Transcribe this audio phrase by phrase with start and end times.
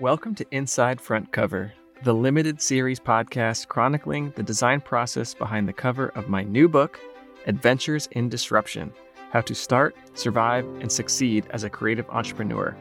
[0.00, 5.74] Welcome to Inside Front Cover, the limited series podcast chronicling the design process behind the
[5.74, 6.98] cover of my new book,
[7.46, 8.94] Adventures in Disruption
[9.30, 12.74] How to Start, Survive, and Succeed as a Creative Entrepreneur,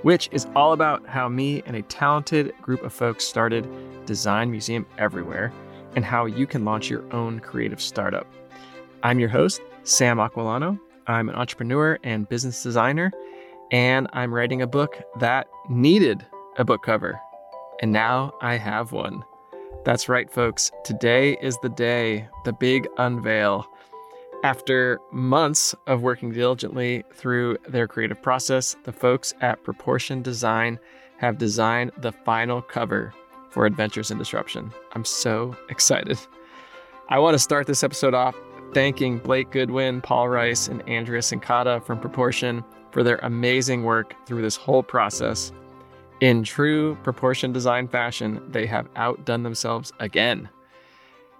[0.00, 3.68] which is all about how me and a talented group of folks started
[4.06, 5.52] Design Museum Everywhere
[5.94, 8.26] and how you can launch your own creative startup.
[9.02, 10.80] I'm your host, Sam Aquillano.
[11.06, 13.12] I'm an entrepreneur and business designer,
[13.70, 16.24] and I'm writing a book that needed
[16.58, 17.20] a book cover.
[17.82, 19.24] And now I have one.
[19.84, 20.70] That's right, folks.
[20.84, 23.66] Today is the day, the big unveil.
[24.42, 30.78] After months of working diligently through their creative process, the folks at Proportion Design
[31.18, 33.12] have designed the final cover
[33.50, 34.72] for Adventures in Disruption.
[34.92, 36.18] I'm so excited.
[37.08, 38.34] I want to start this episode off
[38.74, 44.42] thanking Blake Goodwin, Paul Reiss, and Andrea Cincotta from Proportion for their amazing work through
[44.42, 45.52] this whole process.
[46.20, 50.48] In true proportion design fashion, they have outdone themselves again.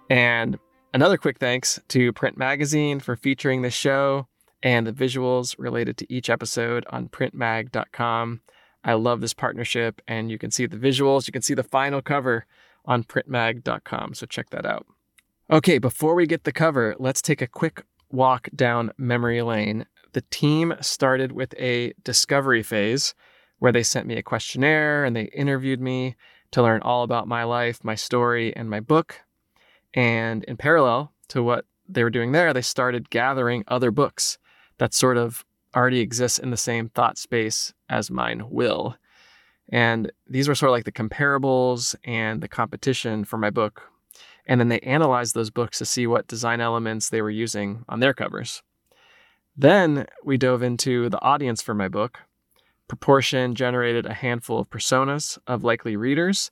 [0.07, 0.59] And
[0.93, 4.27] another quick thanks to Print Magazine for featuring the show
[4.61, 8.41] and the visuals related to each episode on printmag.com.
[8.83, 11.27] I love this partnership, and you can see the visuals.
[11.27, 12.45] You can see the final cover
[12.85, 14.85] on printmag.com, so check that out.
[15.49, 19.87] Okay, before we get the cover, let's take a quick walk down memory lane.
[20.13, 23.15] The team started with a discovery phase
[23.59, 26.15] where they sent me a questionnaire and they interviewed me
[26.51, 29.21] to learn all about my life, my story, and my book.
[29.93, 34.37] And in parallel to what they were doing there, they started gathering other books
[34.77, 38.95] that sort of already exist in the same thought space as mine will.
[39.69, 43.81] And these were sort of like the comparables and the competition for my book.
[44.45, 47.99] And then they analyzed those books to see what design elements they were using on
[47.99, 48.63] their covers.
[49.57, 52.19] Then we dove into the audience for my book
[52.87, 56.51] Proportion generated a handful of personas of likely readers,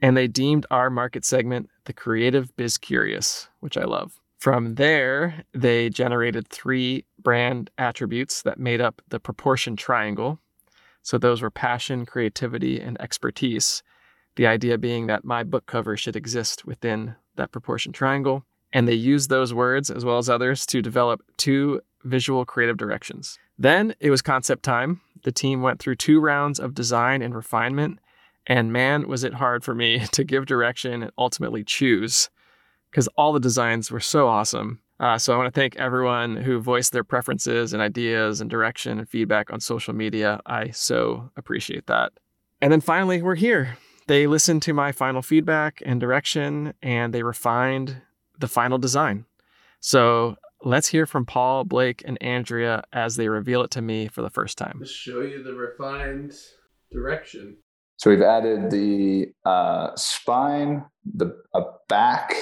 [0.00, 4.20] and they deemed our market segment the creative biz curious, which I love.
[4.38, 10.38] From there, they generated three brand attributes that made up the proportion triangle.
[11.02, 13.82] So those were passion, creativity, and expertise.
[14.34, 18.44] The idea being that my book cover should exist within that proportion triangle.
[18.72, 23.38] And they used those words, as well as others, to develop two visual creative directions.
[23.58, 25.00] Then it was concept time.
[25.24, 27.98] The team went through two rounds of design and refinement,
[28.46, 32.30] and man, was it hard for me to give direction and ultimately choose
[32.90, 34.80] because all the designs were so awesome.
[34.98, 38.98] Uh, so I want to thank everyone who voiced their preferences and ideas and direction
[38.98, 40.40] and feedback on social media.
[40.46, 42.12] I so appreciate that.
[42.62, 43.76] And then finally, we're here.
[44.06, 48.00] They listened to my final feedback and direction, and they refined
[48.38, 49.24] the final design.
[49.80, 54.22] So Let's hear from Paul, Blake, and Andrea as they reveal it to me for
[54.22, 54.78] the first time.
[54.80, 56.32] Let's show you the refined
[56.90, 57.58] direction.
[57.98, 62.32] So we've added the uh, spine, the a back,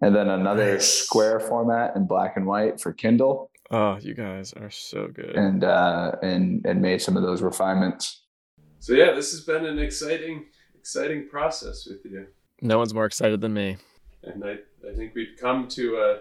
[0.00, 0.86] and then another nice.
[0.86, 3.50] square format in black and white for Kindle.
[3.70, 5.34] Oh, you guys are so good.
[5.34, 8.22] And uh, and and made some of those refinements.
[8.78, 10.46] So yeah, this has been an exciting,
[10.78, 12.26] exciting process with you.
[12.62, 13.78] No one's more excited than me.
[14.22, 14.56] And I,
[14.88, 16.20] I think we've come to a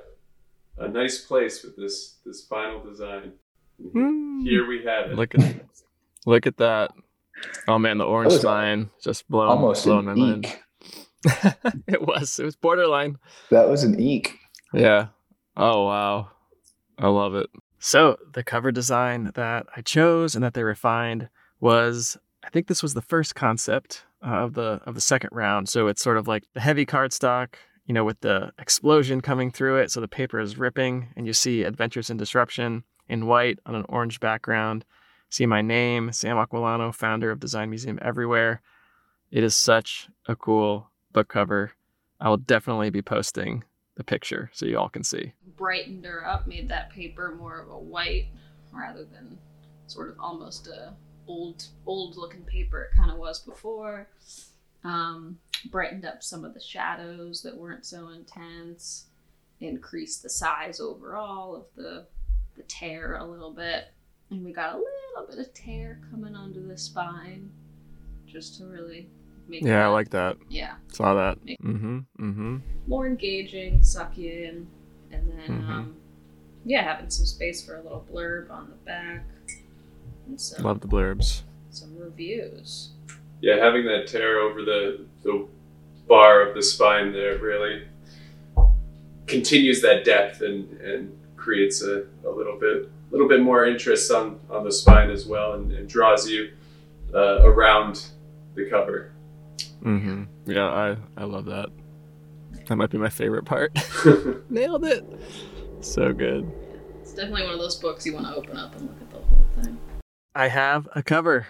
[0.77, 3.33] a nice place with this this final design.
[3.81, 4.43] Mm.
[4.43, 5.15] Here we have it.
[5.15, 5.61] Look at
[6.25, 6.91] look at that.
[7.67, 10.47] Oh man, the orange sign just blowing almost blowing my mind.
[11.87, 12.39] it was.
[12.39, 13.17] It was borderline.
[13.49, 14.37] That was an eek.
[14.73, 15.07] Yeah.
[15.57, 16.29] Oh wow.
[16.97, 17.49] I love it.
[17.79, 21.29] So the cover design that I chose and that they refined
[21.59, 25.67] was I think this was the first concept uh, of the of the second round.
[25.69, 29.77] So it's sort of like the heavy cardstock you know, with the explosion coming through
[29.77, 29.91] it.
[29.91, 33.85] So the paper is ripping, and you see Adventures in Disruption in white on an
[33.87, 34.85] orange background.
[35.29, 38.61] See my name, Sam Aquillano, founder of Design Museum Everywhere.
[39.31, 41.73] It is such a cool book cover.
[42.19, 43.63] I will definitely be posting
[43.95, 45.33] the picture so you all can see.
[45.57, 48.27] Brightened her up, made that paper more of a white
[48.71, 49.37] rather than
[49.87, 50.93] sort of almost a
[51.27, 54.07] old old looking paper it kind of was before.
[54.83, 55.39] Um,
[55.71, 59.05] brightened up some of the shadows that weren't so intense,
[59.59, 62.05] increased the size overall of the
[62.55, 63.89] the tear a little bit,
[64.29, 67.49] and we got a little bit of tear coming onto the spine,
[68.25, 69.09] just to really
[69.47, 69.61] make.
[69.61, 70.37] Yeah, that, I like that.
[70.49, 71.45] Yeah, saw that.
[71.45, 71.99] Mm-hmm.
[72.19, 72.57] Mm-hmm.
[72.87, 74.67] More engaging, suck you in,
[75.11, 75.71] and then mm-hmm.
[75.71, 75.95] um,
[76.65, 79.25] yeah, having some space for a little blurb on the back.
[80.27, 81.43] And some, Love the blurbs.
[81.69, 82.89] Some reviews.
[83.41, 85.47] Yeah, having that tear over the the
[86.07, 87.83] bar of the spine there really
[89.27, 94.39] continues that depth and, and creates a, a little bit little bit more interest on,
[94.49, 96.51] on the spine as well and, and draws you
[97.13, 98.07] uh, around
[98.55, 99.13] the cover.
[99.83, 100.23] Mm-hmm.
[100.45, 101.69] Yeah, I I love that.
[102.67, 103.77] That might be my favorite part.
[104.49, 105.05] Nailed it.
[105.81, 106.51] So good.
[107.01, 109.17] It's definitely one of those books you want to open up and look at the
[109.17, 109.77] whole thing.
[110.33, 111.47] I have a cover,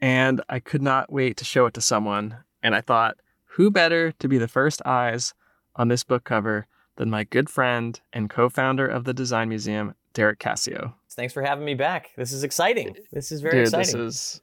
[0.00, 2.36] and I could not wait to show it to someone.
[2.68, 3.16] And I thought,
[3.52, 5.32] who better to be the first eyes
[5.76, 6.66] on this book cover
[6.96, 10.92] than my good friend and co-founder of the Design Museum, Derek Cascio.
[11.12, 12.10] Thanks for having me back.
[12.18, 12.94] This is exciting.
[13.10, 13.86] This is very Dude, exciting.
[13.86, 13.94] this
[14.34, 14.42] is.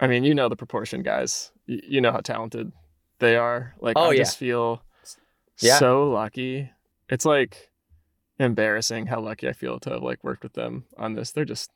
[0.00, 1.52] I mean, you know the proportion, guys.
[1.68, 2.72] Y- You know how talented
[3.18, 3.74] they are.
[3.78, 4.18] Like, Oh, I yeah.
[4.22, 4.82] just feel
[5.60, 5.76] Yeah.
[5.78, 6.70] so lucky.
[7.10, 7.70] It's like
[8.38, 11.30] embarrassing how lucky I feel to have like worked with them on this.
[11.30, 11.70] They're just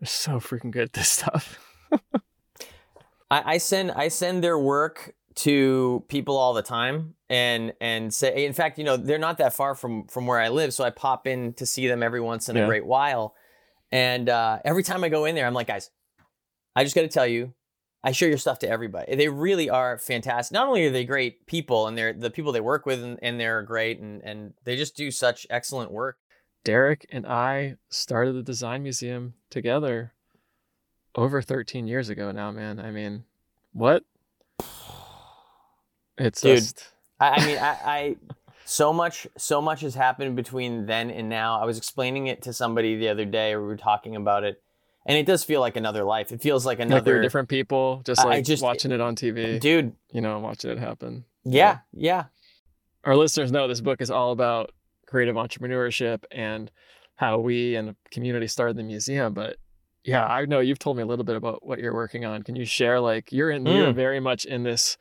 [0.00, 1.60] they're so freaking good at this stuff.
[3.30, 8.46] I, I send I send their work to people all the time and and say
[8.46, 10.90] in fact you know they're not that far from from where I live so I
[10.90, 13.34] pop in to see them every once in a great while.
[13.92, 15.90] And uh, every time I go in there I'm like guys
[16.74, 17.52] I just got to tell you
[18.02, 19.16] I show your stuff to everybody.
[19.16, 20.54] They really are fantastic.
[20.54, 23.40] Not only are they great people and they're the people they work with and, and
[23.40, 26.18] they're great and and they just do such excellent work.
[26.64, 30.14] Derek and I started the design museum together
[31.16, 32.78] over 13 years ago now, man.
[32.78, 33.24] I mean,
[33.72, 34.04] what?
[36.18, 36.56] It's Dude.
[36.58, 36.82] just
[37.20, 38.16] I, I mean, I, I
[38.64, 41.60] so much so much has happened between then and now.
[41.60, 43.54] I was explaining it to somebody the other day.
[43.54, 44.62] We were talking about it,
[45.04, 46.32] and it does feel like another life.
[46.32, 49.60] It feels like like we another different people, just like just- watching it on TV,
[49.60, 49.92] dude.
[50.10, 51.24] you know, watching it happen.
[51.44, 52.24] Yeah, yeah,
[53.04, 54.72] Our listeners know this book is all about
[55.06, 56.70] creative entrepreneurship and
[57.14, 59.32] how we and the community started the museum.
[59.32, 59.58] But
[60.06, 62.42] yeah, I know you've told me a little bit about what you're working on.
[62.42, 63.94] Can you share like you're in you're Mm.
[63.94, 64.96] very much in this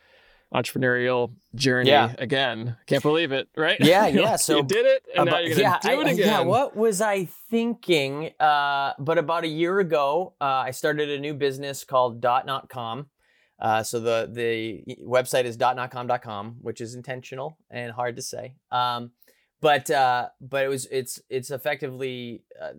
[0.53, 2.13] entrepreneurial journey Yeah.
[2.17, 2.77] again.
[2.87, 3.77] Can't believe it, right?
[3.79, 6.13] Yeah, yeah, like, so you did it and now you're gonna yeah, do I- it
[6.13, 6.17] again.
[6.27, 8.31] Yeah, what was I thinking?
[8.39, 13.07] Uh, but about a year ago, uh, I started a new business called Dot.com.
[13.59, 18.55] Uh, so the the website is dotnotcom.com, which is intentional and hard to say.
[18.71, 19.11] Um,
[19.61, 22.73] but uh, but it was it's it's effectively uh,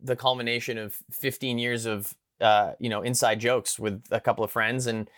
[0.00, 4.50] the culmination of 15 years of uh, you know inside jokes with a couple of
[4.50, 5.08] friends and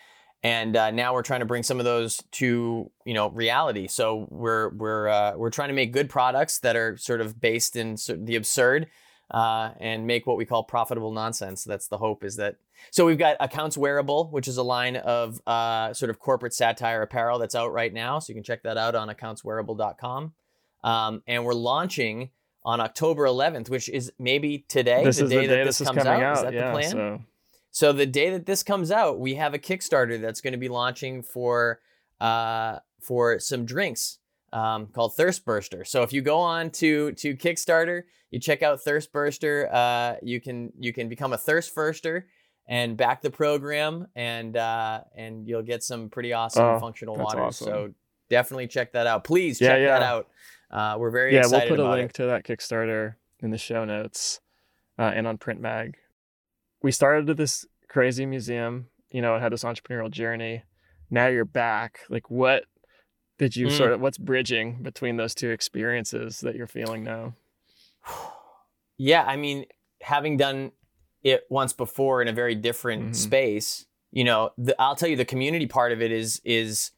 [0.44, 3.88] and uh, now we're trying to bring some of those to you know reality.
[3.88, 7.76] So we're we're uh, we're trying to make good products that are sort of based
[7.76, 8.88] in the absurd
[9.31, 11.64] uh, and make what we call profitable nonsense.
[11.64, 12.22] That's the hope.
[12.22, 12.56] Is that
[12.90, 13.06] so?
[13.06, 17.38] We've got Accounts Wearable, which is a line of uh, sort of corporate satire apparel
[17.38, 18.19] that's out right now.
[18.19, 20.34] So you can check that out on accountswearable.com.
[20.85, 22.31] Um, and we're launching
[22.65, 25.79] on October 11th, which is maybe today, this the is day the that day this,
[25.79, 26.23] this is comes out.
[26.23, 26.37] out.
[26.37, 26.91] Is that yeah, the plan?
[26.91, 27.21] so
[27.71, 30.69] So the day that this comes out, we have a Kickstarter that's going to be
[30.69, 31.81] launching for
[32.21, 34.19] uh, for some drinks
[34.53, 35.85] um, called Thirst Burster.
[35.85, 40.41] So if you go on to to Kickstarter, you check out Thirst Burster, uh, you
[40.41, 42.25] can you can become a Thirst Firster
[42.67, 47.43] and back the program, and uh, and you'll get some pretty awesome Oh, functional water.
[47.43, 47.67] awesome.
[47.67, 47.95] So
[48.31, 49.25] definitely check that out.
[49.25, 50.29] Please Yeah, check that out.
[50.75, 52.15] Uh, we're very yeah, we'll put a link it.
[52.15, 54.41] to that Kickstarter in the show notes
[54.99, 55.97] uh, and on Print Mag.
[56.82, 60.65] We started at this crazy museum, you know, it had this entrepreneurial journey.
[61.11, 62.00] Now you're back.
[62.11, 62.65] Like, what
[63.38, 63.76] did you Mm.
[63.76, 67.35] sort of, what's bridging between those two experiences that you're feeling now?
[68.97, 69.67] Yeah, I mean,
[70.03, 70.71] having done
[71.25, 73.17] it once before in a very different Mhm.
[73.17, 76.93] space, you know, the, I'll tell you the community part of it is is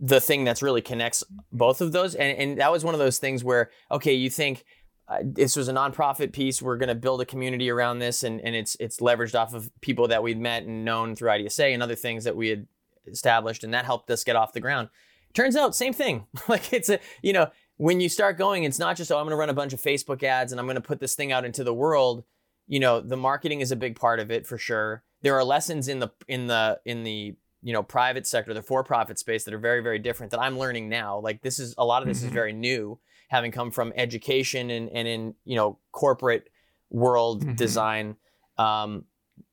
[0.00, 3.18] the thing that's really connects both of those, and and that was one of those
[3.18, 4.64] things where okay, you think.
[5.10, 6.60] Uh, this was a nonprofit piece.
[6.60, 9.70] We're going to build a community around this, and, and it's it's leveraged off of
[9.80, 12.66] people that we'd met and known through IDSA and other things that we had
[13.06, 14.90] established, and that helped us get off the ground.
[15.32, 16.26] Turns out, same thing.
[16.48, 19.30] like it's a you know when you start going, it's not just, oh, I'm going
[19.30, 21.44] to run a bunch of Facebook ads and I'm going to put this thing out
[21.44, 22.24] into the world.
[22.66, 25.04] You know, the marketing is a big part of it for sure.
[25.22, 29.18] There are lessons in the in the in the you know private sector, the for-profit
[29.18, 31.18] space that are very very different that I'm learning now.
[31.18, 32.34] Like this is a lot of this is Mhm.
[32.34, 32.98] very new,
[33.28, 36.48] having come from education and and in you know corporate
[36.90, 37.56] world Mhm.
[37.56, 38.16] design.
[38.56, 39.04] Um,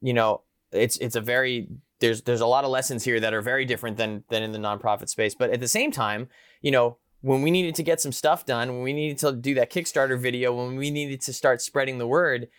[0.02, 1.68] you know, it's it's a very
[2.00, 4.60] there's there's a lot of lessons here that are very different than than in the
[4.60, 5.34] nonprofit space.
[5.36, 6.30] But at the same time,
[6.62, 9.54] you know, when we needed to get some stuff done, when we needed to do
[9.56, 12.50] that Kickstarter video, when we needed to start spreading the word,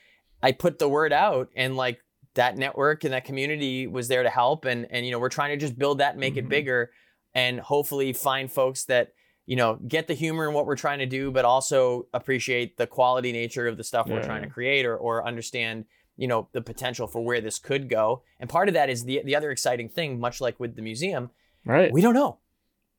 [0.42, 2.00] I put the word out and like
[2.36, 5.50] that network and that community was there to help and and you know, we're trying
[5.50, 6.38] to just build that and make Mhm.
[6.38, 6.90] it bigger
[7.34, 9.12] and hopefully find folks that
[9.48, 12.86] you know, get the humor in what we're trying to do, but also appreciate the
[12.86, 15.84] quality nature of the stuff we're trying to create or, or understand,
[16.16, 18.22] you know, the potential for where this could go.
[18.40, 21.30] And part of that is the the other exciting thing, much like with the museum,
[21.64, 21.92] Right.
[21.92, 22.38] we don't know.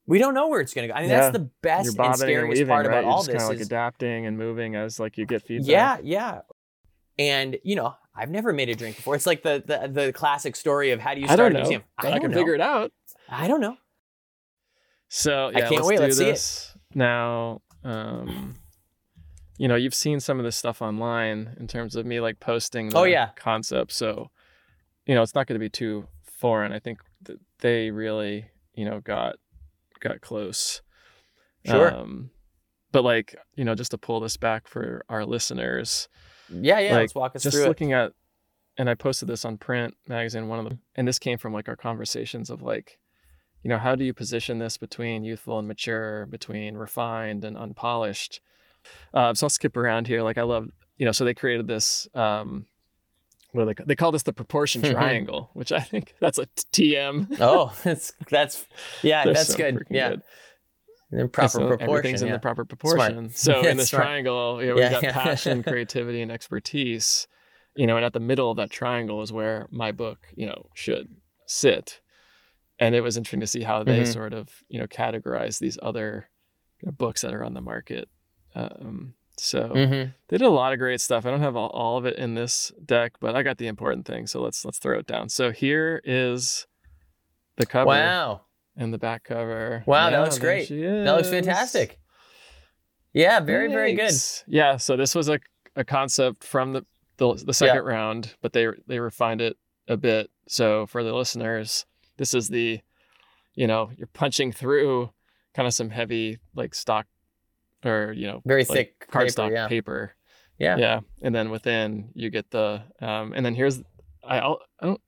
[0.05, 0.97] We don't know where it's going to go.
[0.97, 1.19] I mean, Yeah.
[1.19, 2.93] that's the best and bobbing and scariest weaving, part right?
[2.93, 5.25] about You're all just kind this of like is, adapting and moving as like you
[5.25, 5.67] get feedback.
[5.67, 6.41] yeah, yeah.
[7.19, 9.15] And you know, I've never made a drink before.
[9.15, 11.83] It's like the the, the classic story of how do you I start a museum?
[11.97, 12.37] but I, don't can know.
[12.37, 12.91] figure it out.
[13.29, 13.77] I don't know.
[15.09, 15.97] So I can't let's wait.
[15.97, 16.31] do Let's see it.
[16.31, 17.61] this now.
[17.83, 18.55] Um,
[19.57, 22.89] you know, you've seen some of this stuff online in terms of me like posting.
[22.89, 23.29] The Oh, yeah.
[23.35, 23.91] concept.
[23.93, 24.29] So,
[25.05, 26.71] you know, it's not going to be too foreign.
[26.73, 28.45] I think that they really,
[28.75, 29.37] you know, got
[29.99, 30.81] got close.
[31.65, 31.93] Sure.
[31.93, 32.29] Um,
[32.91, 36.07] but like, you know, just to pull this back for our listeners,
[36.49, 36.91] Yeah, yeah.
[36.93, 37.67] like, let's walk us just through it.
[37.67, 38.13] looking at
[38.77, 41.67] and i posted this on print magazine one of them and this came from like
[41.67, 42.99] our conversations of like
[43.63, 48.39] you know how do you position this between youthful and mature between refined and unpolished
[49.13, 52.07] uh, so i'll skip around here like i love you know so they created this
[52.13, 52.65] um
[53.51, 56.45] what do they, ca- they call this the proportion triangle which i think that's a
[56.71, 58.67] tm Oh, that's that's
[59.01, 59.87] yeah, They're that's so good.
[59.89, 60.21] Yeah, good.
[61.11, 61.89] In proper So proportion.
[61.89, 63.29] Everything's in the proper proportion.
[63.35, 64.03] So Yeah, in this smart.
[64.05, 65.11] triangle, you know, we've got yeah.
[65.23, 67.27] passion, creativity, and expertise.
[67.75, 70.69] You know, and at the middle of that triangle is where my book, you know,
[70.73, 71.09] should
[71.45, 72.01] sit.
[72.79, 74.13] And it was interesting to see how they Mhm.
[74.13, 76.29] sort of, you know, categorize these other
[76.81, 78.09] you know, books that are on the market.
[78.55, 80.13] Um, so Mhm.
[80.29, 81.25] they did a lot of great stuff.
[81.25, 84.05] I don't have all, all of it in this deck, but I got the important
[84.07, 84.31] things.
[84.31, 85.29] So let's let's throw it down.
[85.29, 86.65] So here is
[87.57, 88.41] the cover Wow,
[88.77, 89.83] and the back cover.
[89.85, 90.69] Wow, that looks great.
[90.69, 91.99] that looks fantastic.
[93.13, 94.13] Yeah, very very good.
[94.47, 95.39] Yeah, so this was a,
[95.75, 96.85] a concept from the,
[97.17, 99.57] the the second round, but they they refined it
[99.87, 100.29] a bit.
[100.47, 101.85] So for the listeners,
[102.17, 102.79] this is the,
[103.55, 105.09] you know, you're punching through
[105.53, 107.07] kind of some heavy like stock
[107.83, 109.67] or you know Very like thick cardstock paper, yeah.
[109.67, 110.15] paper.
[110.59, 110.77] Yeah.
[110.77, 113.81] Yeah, and then within you get the um, and then here's
[114.23, 115.01] I I'll, I don't.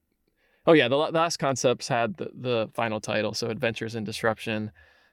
[0.70, 4.72] Oh yeah, the, last concepts had the, the final title, so Adventures in Disruption,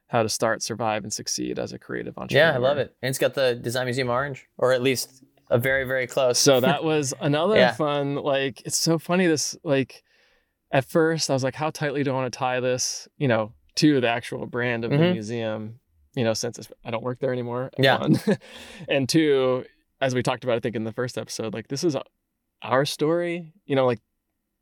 [0.09, 2.51] how to start, survive, and succeed as a creative entrepreneur.
[2.51, 2.95] Yeah, I love it.
[3.01, 6.39] And it's got the Design Museum orange, or at least a very very close.
[6.39, 7.73] So that was another Yeah.
[7.73, 8.17] fun.
[8.17, 9.27] Like it's so funny.
[9.27, 10.03] This like
[10.71, 13.09] at first I was like, how tightly do I want to tie this?
[13.17, 15.13] You know, to the actual brand of the Mhm.
[15.15, 15.81] museum.
[16.17, 17.71] You know, since it's, I don't work there anymore.
[17.79, 17.99] Yeah.
[17.99, 18.19] One.
[18.89, 19.65] and two,
[20.01, 21.97] as we talked about, I think in the first episode, like this is
[22.63, 23.53] our story.
[23.65, 24.01] You know, like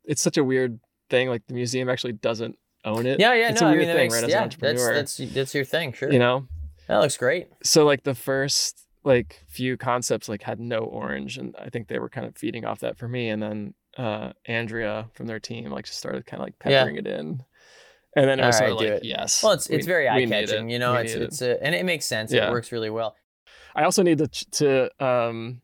[0.03, 1.29] it's such a weird thing.
[1.29, 3.19] Like the museum actually doesn't own it.
[3.19, 4.23] yeah, yeah, it's no, a I weird mean, thing, makes, right?
[4.25, 6.11] As yeah, an entrepreneur, that's that's that's your thing, sure.
[6.11, 6.47] you know.
[6.87, 7.47] that looks great.
[7.63, 11.99] so like the first like few concepts like had no orange and i think they
[11.99, 15.69] were kind of feeding off that for me and then uh andrea from their team
[15.69, 16.79] like just started kind of like Yeah.
[16.79, 17.43] peppering it in
[18.15, 19.03] and then it All was sort right, of like it.
[19.05, 20.95] yes Well, it's we- it's very eye catching, you know.
[20.95, 21.25] It's need it.
[21.25, 22.31] it's a, and it makes sense.
[22.33, 22.47] Yeah.
[22.47, 23.15] It works really well.
[23.75, 25.59] i also need to to um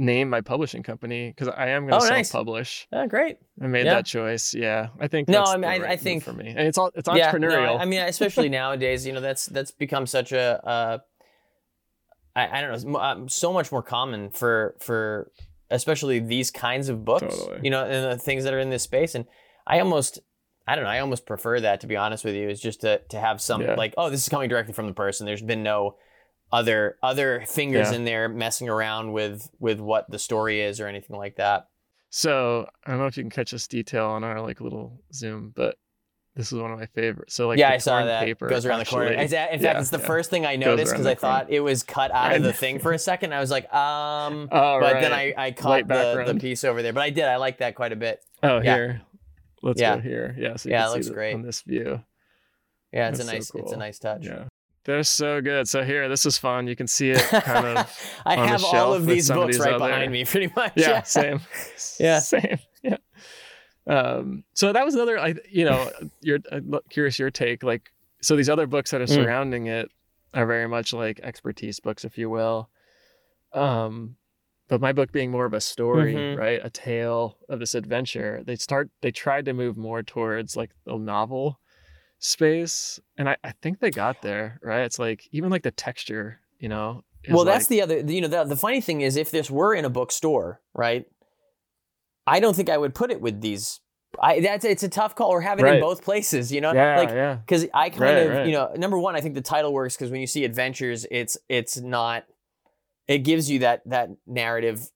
[0.00, 2.30] name my publishing company because i am going Oh, to nice.
[2.30, 3.36] self-publish Oh, great.
[3.62, 3.94] i made Yeah.
[3.94, 6.32] that choice yeah i think No, that's I mean, I- right I move think- for
[6.32, 9.20] me and it's all it's Yeah, entrepreneurial no, I, I mean, especially nowadays, you know,
[9.20, 10.98] that's that's become such a, uh,
[12.34, 15.30] I, I don't know, um, so much more common for for
[15.70, 17.60] especially these kinds of books, Totally.
[17.62, 19.14] you know, and the things that are in this space.
[19.14, 19.24] And
[19.66, 20.18] I almost,
[20.66, 22.98] I don't know, I almost prefer that to be honest with you, is just to
[23.10, 23.74] to have some Yeah.
[23.74, 25.26] like, oh, this is coming directly from the person.
[25.26, 25.96] There's been no
[26.52, 27.96] other other fingers Yeah.
[27.96, 31.68] in there messing around with with what the story is or anything like that.
[32.10, 35.52] so i don't know if you can catch this detail on our like little zoom
[35.54, 35.76] but
[36.36, 38.24] this is one of my favorites so like yeah, I saw that.
[38.24, 39.08] paper goes around the corner.
[39.08, 40.04] actually- It's a- In fact, yeah, it's the yeah.
[40.06, 41.34] first thing I noticed because the I corner.
[41.40, 43.34] thought it was cut out of the thing for a second.
[43.34, 45.34] I was like, um, Oh, but then I.
[45.36, 46.92] I caught the, the piece over there.
[46.92, 47.24] But I did.
[47.24, 48.24] I like that quite a bit.
[48.44, 48.74] Oh, Yeah.
[48.76, 49.00] here.
[49.60, 49.96] Let's Yeah.
[49.96, 50.36] go here.
[50.38, 51.34] Yeah, so Yeah, it see looks the- great.
[51.34, 52.00] on this view.
[52.92, 53.64] Yeah, it's a That's so nice.
[53.64, 54.24] It's a nice touch.
[54.24, 54.44] Yeah,
[54.84, 55.68] they're so good.
[55.68, 56.66] So here, this is fun.
[56.66, 58.12] You can see it kind of.
[58.26, 60.72] I have all of these books right behind me, pretty much.
[60.76, 61.40] Yeah, same.
[62.00, 62.18] Yeah.
[62.20, 62.58] same.
[62.82, 62.96] Yeah.
[63.86, 64.44] Um.
[64.54, 65.18] So that was another.
[65.18, 67.62] I you know, you're I'm curious your take.
[67.62, 69.14] Like, so these other books that are Mm.
[69.14, 69.90] surrounding it
[70.34, 72.68] are very much like expertise books, if you will.
[73.52, 74.16] Um.
[74.68, 76.38] But my book being more of a story, Mhm.
[76.38, 76.60] right?
[76.62, 78.40] A tale of this adventure.
[78.46, 78.88] They start.
[79.00, 81.58] They tried to move more towards like a novel
[82.20, 84.82] space, and I, I think they got there, right?
[84.82, 87.02] It's like even like the texture, you know.
[87.28, 87.98] Well, that's like- the other.
[88.12, 91.04] You know, the, the funny thing is, if this were in a bookstore, right?
[92.26, 93.80] I don't think I would put it with these.
[94.20, 95.30] I that's it's a tough call.
[95.30, 96.52] Or have it in both places.
[96.52, 97.34] You know, yeah, like yeah.
[97.36, 98.46] because I kind Right, of right.
[98.46, 101.38] you know number one I think the title works because when you see adventures it's
[101.48, 102.24] it's not
[103.08, 104.90] it gives you that that narrative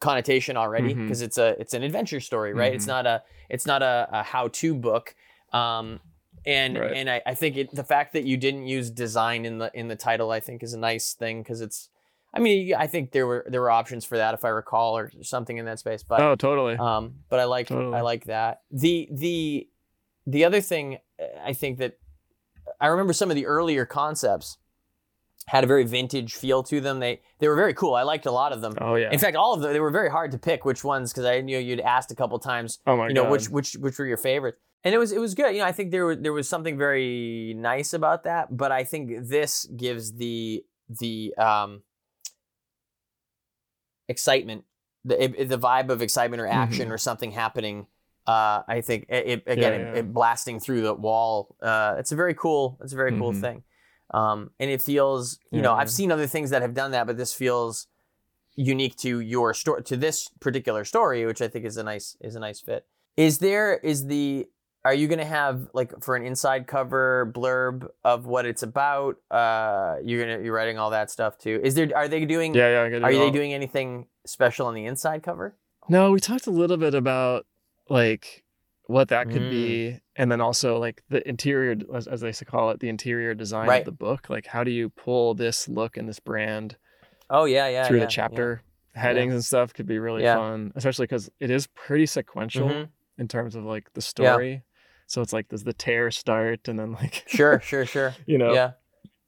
[0.00, 1.02] connotation already Mhm.
[1.02, 2.88] because it's a it's an adventure story right it's Mhm.
[2.88, 5.14] not a it's not a, a how to book
[5.52, 6.00] um
[6.46, 6.92] and Right.
[6.92, 9.88] and I, I think it, the fact that you didn't use design in the in
[9.88, 11.88] the title I think is a nice thing because it's
[12.34, 15.10] I mean I think there were there were options for that if I recall or
[15.22, 16.76] something in that space but Oh, totally.
[16.76, 17.94] um, but I like Totally.
[17.96, 18.62] I like that.
[18.70, 19.68] The the
[20.26, 21.98] the other thing uh, I think that
[22.80, 24.58] I remember some of the earlier concepts
[25.46, 27.00] had a very vintage feel to them.
[27.00, 27.94] They they were very cool.
[27.94, 28.74] I liked a lot of them.
[28.80, 29.10] Oh yeah.
[29.12, 31.40] In fact, all of them they were very hard to pick which ones because I
[31.40, 32.78] knew you'd asked a couple times.
[32.86, 33.32] oh my you know god.
[33.32, 35.52] which which which were your favorites, and it was it was good.
[35.54, 38.56] You know, I think there was there was something very nice about that.
[38.56, 41.82] But I think this gives the the um
[44.08, 44.64] excitement,
[45.04, 47.86] the the vibe of excitement or action or something happening.
[48.26, 49.98] Uh, I think it, it again Yeah, yeah.
[50.00, 51.56] It, blasting through the wall.
[51.60, 52.78] Uh, it's a very cool.
[52.82, 53.40] It's a very cool Mhm.
[53.40, 53.62] thing.
[54.14, 55.78] Um, and it feels you know Yeah.
[55.80, 57.86] I've seen other things that have done that, but this feels
[58.54, 62.36] unique to your story to this particular story, which I think is a nice is
[62.36, 62.86] a nice fit.
[63.16, 64.48] Is there is the
[64.84, 69.16] are you gonna have like for an inside cover blurb of what it's about?
[69.30, 71.60] Uh, you're gonna you're writing all that stuff too.
[71.62, 72.82] Is there are they doing yeah, yeah.
[72.82, 75.56] I gotta are do they all- doing anything special on the inside cover?
[75.88, 77.46] No, we talked a little bit about
[77.88, 78.44] like
[78.86, 79.50] what that could Mm.
[79.50, 82.88] be, and then also like the interior, as, as they used to call it, the
[82.88, 83.78] interior design Right.
[83.80, 84.28] of the book.
[84.28, 86.76] Like, how do you pull this look and this brand
[87.30, 87.86] Oh yeah, yeah.
[87.86, 88.62] through yeah, the chapter
[88.94, 89.72] headings and stuff?
[89.72, 90.36] Could be really Yeah.
[90.36, 92.88] fun, especially because it is pretty sequential Mhm.
[93.18, 94.32] in terms of like the Yeah.
[94.32, 94.62] story.
[95.12, 98.14] So it's like, does the tear start, and then like, Sure, sure, sure.
[98.24, 98.72] you know, Yeah.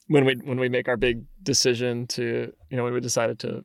[0.09, 3.65] when we when we make our big decision to, you know, when we decided to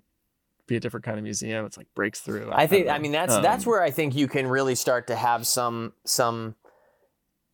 [0.67, 2.49] be a different kind of museum, it's like breaks through.
[2.51, 5.07] I think don't I mean that's that's Um, where I think you can really start
[5.07, 6.55] to have some some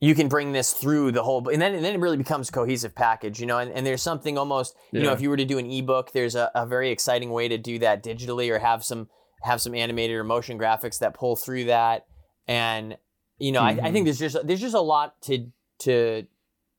[0.00, 2.52] you can bring this through the whole and then and then it really becomes a
[2.52, 5.44] cohesive package, you know, and, and there's something almost you know, if you were to
[5.44, 8.84] do an ebook, there's a, a very exciting way to do that digitally or have
[8.84, 9.08] some
[9.42, 12.04] have some animated or motion graphics that pull through that.
[12.48, 12.96] And
[13.38, 13.92] you know, I, I Mhm.
[13.92, 15.50] think there's just there's just a lot to
[15.80, 16.26] to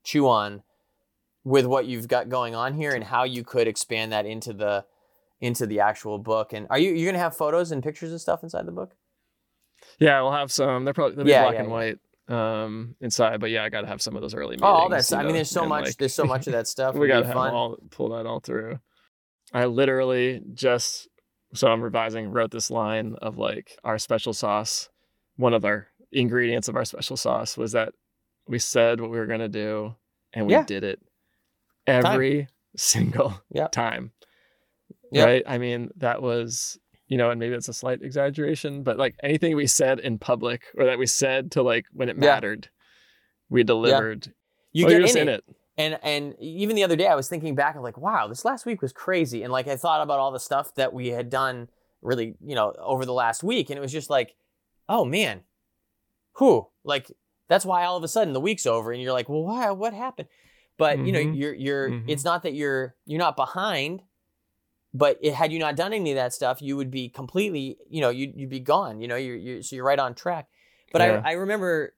[0.04, 0.64] chew on
[1.44, 4.86] with what you've got going on here and how you could expand that into the
[5.40, 6.54] into the actual book.
[6.54, 8.96] And are you you're gonna have photos and pictures and stuff inside the book?
[10.00, 10.84] Yeah, we'll have some.
[10.86, 12.00] They're probably they'll be Yeah, black yeah, and white
[12.30, 14.64] um inside, but yeah, I gotta have some of those early meetings.
[14.64, 15.12] Oh, all that's.
[15.12, 15.86] you I mean, there's so much.
[15.86, 16.96] like, there's so much of that stuff.
[16.96, 18.80] we gotta all pull that all through.
[19.54, 21.08] I literally just
[21.54, 24.90] so I'm revising wrote this line of like our special sauce.
[25.38, 27.94] One of our ingredients of our special sauce was that
[28.48, 29.96] we said what we were gonna do
[30.34, 30.64] and we Yeah.
[30.64, 31.02] did it
[31.86, 33.68] every single Yeah.
[33.68, 34.12] time.
[35.12, 35.26] Yeah.
[35.26, 35.44] Right?
[35.48, 36.78] I mean, that was
[37.10, 40.64] you know, and maybe it's a slight exaggeration, but like anything we said in public
[40.78, 42.20] or that we said to like when it Yeah.
[42.34, 42.68] mattered,
[43.50, 44.34] we delivered.
[44.74, 45.28] You Oh, get in just it.
[45.30, 45.44] it.
[45.78, 48.66] And and even the other day, I was thinking back of like, wow, this last
[48.66, 49.44] week was crazy.
[49.44, 51.70] And like, I thought about all the stuff that we had done,
[52.02, 54.36] really, you know, over the last week, and it was just like,
[54.90, 55.44] oh man,
[56.38, 57.12] who like
[57.48, 59.72] that's why all of a sudden the week's over, and you're like, well, why?
[59.72, 60.28] What happened?
[60.78, 61.38] But you know, Mhm.
[61.38, 61.90] you're you're.
[61.92, 62.04] Mhm.
[62.08, 64.04] It's not that you're you're not behind.
[64.94, 68.02] But it, had you not done any of that stuff, you would be completely, you
[68.02, 69.00] know, you'd, you'd be gone.
[69.02, 70.48] You know, you're, you're so you're right on track.
[70.92, 71.22] But Yeah.
[71.24, 71.94] I, I remember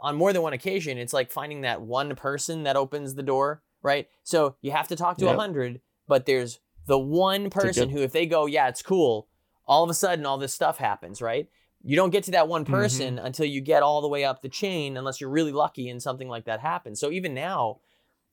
[0.00, 3.62] on more than one occasion, it's like finding that one person that opens the door,
[3.82, 4.08] right?
[4.24, 5.38] So you have to talk to a Yep.
[5.38, 9.28] hundred, but there's the one person who, if they go, yeah, it's cool,
[9.66, 11.48] all of a sudden all this stuff happens, right?
[11.84, 12.72] You don't get to that one Mm-hmm.
[12.72, 16.02] person until you get all the way up the chain, unless you're really lucky and
[16.02, 16.98] something like that happens.
[16.98, 17.80] So even now,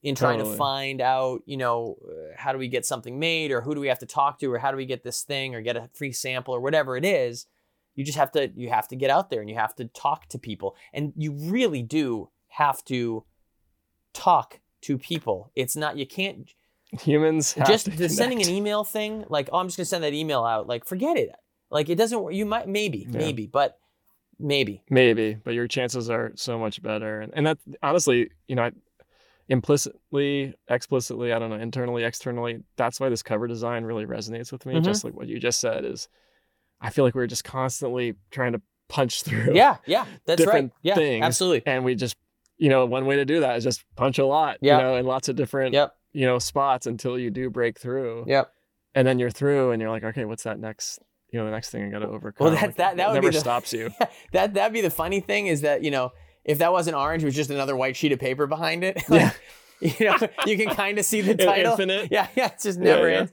[0.03, 3.61] in trying to find out, you know, uh, how do we get something made, or
[3.61, 5.61] who do we have to talk to, or how do we get this thing, or
[5.61, 7.45] get a free sample, or whatever it is,
[7.93, 10.27] you just have to you have to get out there and you have to talk
[10.29, 13.25] to people, and you really do have to
[14.13, 15.51] talk to people.
[15.55, 16.49] It's not you can't
[17.01, 19.25] Humans have just to the sending an email thing.
[19.29, 20.67] Like, oh, I'm just gonna send that email out.
[20.67, 21.31] Like, forget it.
[21.71, 22.21] Like, it doesn't.
[22.21, 22.33] work.
[22.33, 23.17] You might maybe Yeah.
[23.19, 23.79] maybe, but
[24.39, 24.83] maybe.
[24.89, 27.21] Maybe, but your chances are so much better.
[27.21, 28.71] And, and that honestly, you know, I,
[29.49, 34.65] implicitly, explicitly, I don't know, internally, externally, that's why this cover design really resonates with
[34.65, 34.75] me.
[34.75, 34.83] Mhm.
[34.83, 36.07] Just like what you just said is
[36.79, 39.53] I feel like we're just constantly trying to punch through.
[39.53, 40.71] Yeah, yeah, that's right.
[40.81, 41.23] Yeah, things.
[41.23, 41.63] absolutely.
[41.71, 42.15] And we just,
[42.57, 44.77] you know, one way to do that is just punch a lot, Yeah.
[44.77, 48.25] you know, in lots of different, Yep, you know, spots until you do break through.
[48.27, 48.53] yep.
[48.95, 50.99] And then you're through and you're like, okay, what's that next,
[51.31, 52.45] you know, the next thing I got to overcome.
[52.45, 53.89] Well, that- Like, that- that would be never the- stops you.
[54.33, 56.11] that that'd be the funny thing is that you know
[56.45, 59.01] if that wasn't orange, it was just another white sheet of paper behind it.
[59.09, 60.15] Like, you know,
[60.45, 61.71] you can kind of see the title.
[61.71, 62.09] Infinite.
[62.11, 63.17] Yeah, yeah, it just Yeah, never yeah.
[63.21, 63.31] ends.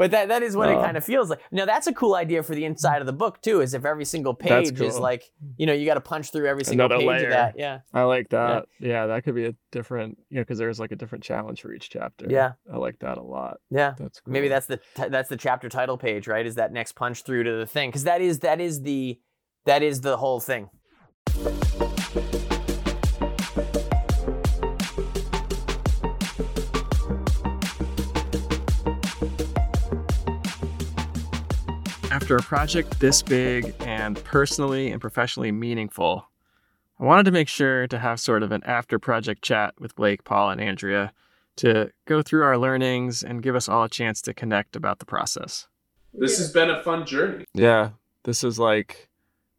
[0.00, 0.78] But that that is what it uh.
[0.78, 0.82] Oh.
[0.82, 1.40] kind of feels like.
[1.52, 3.60] Now that's a cool idea for the inside of the book too.
[3.60, 5.24] Is if every single page is like,
[5.58, 7.26] you know, you got to punch through every single Another page layer.
[7.26, 7.54] of that.
[7.58, 8.64] Yeah, I like that.
[8.78, 9.08] Yeah.
[9.08, 11.90] that could be a different, you know, because there's like a different challenge for each
[11.90, 12.24] chapter.
[12.30, 12.52] Yeah.
[12.72, 13.58] I like that a lot.
[13.68, 13.92] yeah.
[13.98, 14.32] That's cool.
[14.32, 16.46] Maybe that's the t- that's the chapter title page, right?
[16.46, 17.90] Is that next punch through to the thing?
[17.90, 19.20] Because that is that is the
[19.66, 20.70] that is the whole thing.
[32.30, 36.30] After a project this big and personally and professionally meaningful,
[37.00, 40.22] I wanted to make sure to have sort of an after project chat with Blake,
[40.22, 41.12] Paul, and Andrea
[41.56, 45.06] to go through our learnings and give us all a chance to connect about the
[45.06, 45.66] process.
[46.14, 47.46] This has been a fun journey.
[47.52, 47.90] Yeah,
[48.22, 49.08] this is like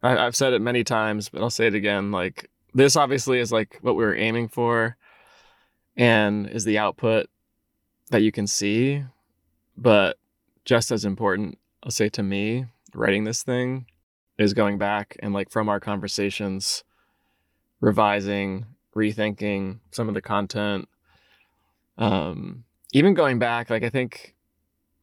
[0.02, 2.14] I, I've said it many times, but I'll say it again.
[2.14, 4.96] Like this obviously is like what we were aiming for,
[5.98, 7.28] and is the output
[8.12, 9.04] that you can see.
[9.76, 10.18] But
[10.64, 13.86] just as important, I'll say to me, writing this thing
[14.38, 16.84] is going back and like from our conversations,
[17.80, 18.66] revising,
[18.96, 20.88] rethinking some of the content.
[21.98, 22.64] Um,
[22.94, 24.36] even going back, like I think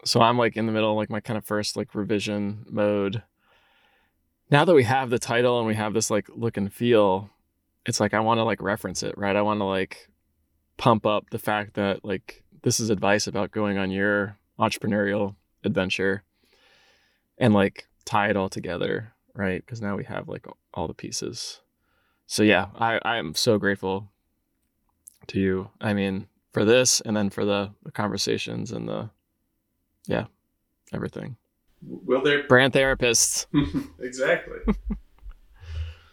[0.04, 3.22] so I'm like in the middle, like my kind of first like revision mode.
[4.50, 7.30] Now that we have the title and we have this like look and feel,
[7.86, 9.36] it's like I want to like reference it, right?
[9.36, 10.08] I want to like
[10.76, 16.22] pump up the fact that like this is advice about going on your entrepreneurial adventure
[17.38, 19.64] and like tie it all together, right?
[19.64, 21.60] Because now we have like all the pieces.
[22.26, 24.10] So yeah, I I am so grateful
[25.28, 25.70] to you.
[25.80, 29.10] I mean, for this and then for the, the conversations and the
[30.06, 30.26] yeah,
[30.92, 31.36] everything.
[31.82, 33.46] Will there Brand therapists.
[34.00, 34.58] exactly?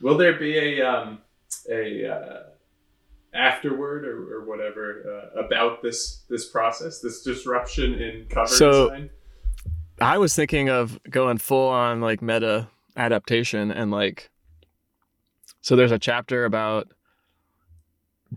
[0.01, 1.19] Will there be a um,
[1.69, 2.43] a uh,
[3.33, 9.09] afterward or, or whatever uh, about this this process, this disruption in cover So- design?
[9.99, 14.29] I was thinking of going full on like meta adaptation and like
[15.61, 16.87] so there's a chapter about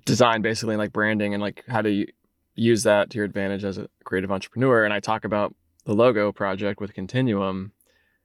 [0.05, 2.07] design basically like branding and like how to
[2.55, 4.85] use that to your advantage as a creative entrepreneur.
[4.85, 7.73] And I talk about the logo project with Continuum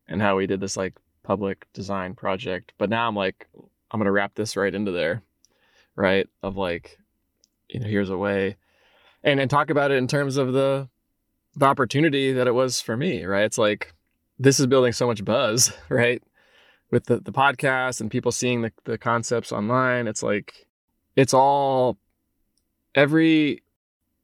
[0.07, 0.93] and how we did this like
[1.23, 2.73] public design project.
[2.77, 5.23] But now I'm like I'm going to wrap this right into there
[5.95, 6.27] right?
[6.41, 6.97] Of like
[7.69, 8.57] you know here's a way.
[9.23, 10.89] And and talk about it in terms of the
[11.55, 13.43] the opportunity that it was for me, right?
[13.43, 13.93] It's like
[14.39, 16.21] this is building so much buzz, right?
[16.91, 20.07] With the, the podcast and people seeing the, the concepts online.
[20.07, 20.67] It's like
[21.15, 21.97] it's all
[22.95, 23.63] every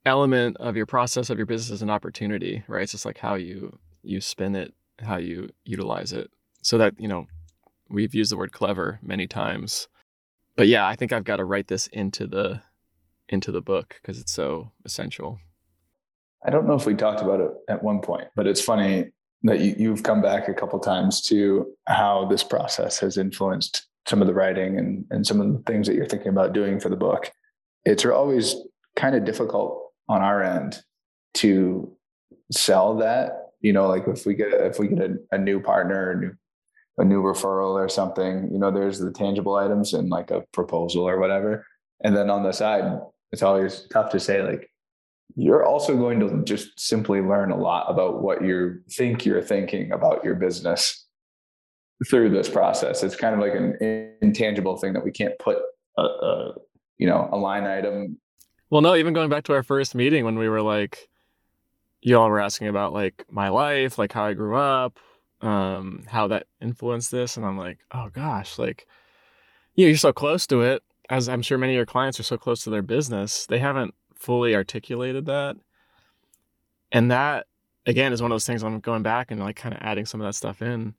[0.05, 2.83] element of your process of your business is an opportunity, right?
[2.83, 6.31] It's just like how you you spin it, how you utilize it.
[6.61, 7.27] So that, you know,
[7.89, 9.87] we've used the word clever many times.
[10.55, 12.61] But yeah, I think I've got to write this into the
[13.27, 15.39] into the book because it's so essential.
[16.45, 19.12] I don't know if we talked about it at one point, but it's funny
[19.43, 24.21] that you, you've come back a couple times to how this process has influenced some
[24.21, 26.89] of the writing and, and some of the things that you're thinking about doing for
[26.89, 27.32] the book.
[27.86, 28.56] It's always
[28.95, 30.82] kind of difficult on our end
[31.36, 31.95] to
[32.52, 33.52] sell that.
[33.62, 36.32] You know, like if we get if we get a, a new partner, a new
[36.97, 41.08] a new referral or something, you know, there's the tangible items and like a proposal
[41.08, 41.65] or whatever.
[42.04, 42.99] And then on the side,
[43.32, 44.69] it's always tough to say like
[45.35, 49.91] you're also going to just simply learn a lot about what you think you're thinking
[49.91, 51.05] about your business
[52.09, 53.03] through this process.
[53.03, 55.57] It's kind of like an intangible thing that we can't put
[55.97, 56.53] a, a
[56.97, 58.17] you know a line item.
[58.69, 61.09] Well, no, even going back to our first meeting when we were like,
[62.01, 64.99] you all were asking about like my life, like how I grew up,
[65.41, 68.87] um, how that influenced this, and I'm like, oh gosh, like,
[69.75, 70.83] you know, you're so close to it.
[71.09, 73.95] As I'm sure many of your clients are so close to their business, they haven't
[74.19, 75.55] fully articulated that,
[76.91, 77.47] and that
[77.86, 80.21] again is one of those things I'm going back and like kind of adding some
[80.21, 80.93] of that stuff in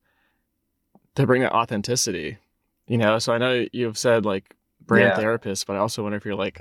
[1.15, 2.39] to bring that authenticity.
[2.87, 4.55] You know, so I know you've said like
[4.85, 5.17] brand Yeah.
[5.17, 6.61] therapist, but I also wonder if you're like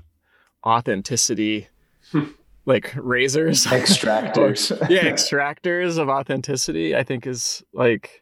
[0.66, 1.68] authenticity
[2.66, 4.72] like razors Extractors.
[4.72, 8.22] Or- yeah extractors of authenticity i think is like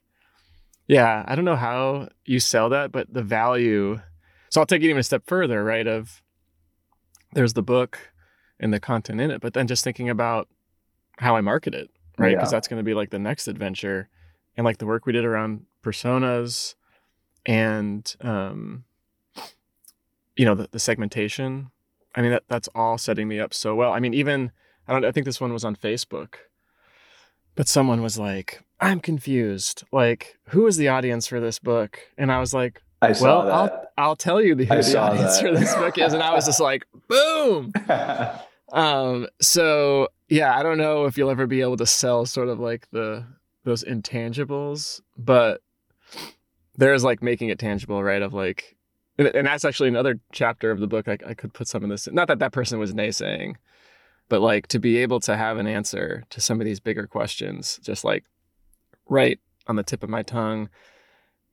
[0.88, 4.00] yeah i don't know how you sell that but the value
[4.52, 6.21] so i'll take it even a step further right of
[7.34, 7.97] there's the book
[8.60, 10.48] and the content in it but then just thinking about
[11.20, 11.89] how i market it
[12.20, 12.36] right?
[12.36, 12.58] Because Yeah.
[12.58, 14.10] that's going to be like the next adventure.
[14.56, 16.74] And like the work we did around personas
[17.46, 18.86] and um
[20.36, 21.70] you know the, the segmentation.
[22.15, 23.93] I mean that that's all setting me up so well.
[23.93, 24.52] I mean even
[24.88, 26.36] i don't i think this one was on facebook
[27.56, 29.84] but someone was like i'm confused.
[29.91, 32.00] Like who is the audience for this book?
[32.17, 35.38] And i was like I saw well i'll i'll tell you the, who the audience
[35.39, 35.41] that.
[35.54, 36.13] for this book is.
[36.13, 37.72] And i was just like boom.
[38.73, 42.60] um so yeah i don't know if you'll ever be able to sell sort of
[42.60, 43.25] like the
[43.63, 45.62] those intangibles but
[46.75, 48.75] there's like making it tangible right of like
[49.17, 51.89] and, and that's actually another chapter of the book I, I could put some of
[51.89, 53.56] this not that that person was naysaying
[54.30, 57.80] but like to be able to have an answer to some of these bigger questions
[57.82, 58.25] just like
[59.08, 60.69] right on the tip of my tongue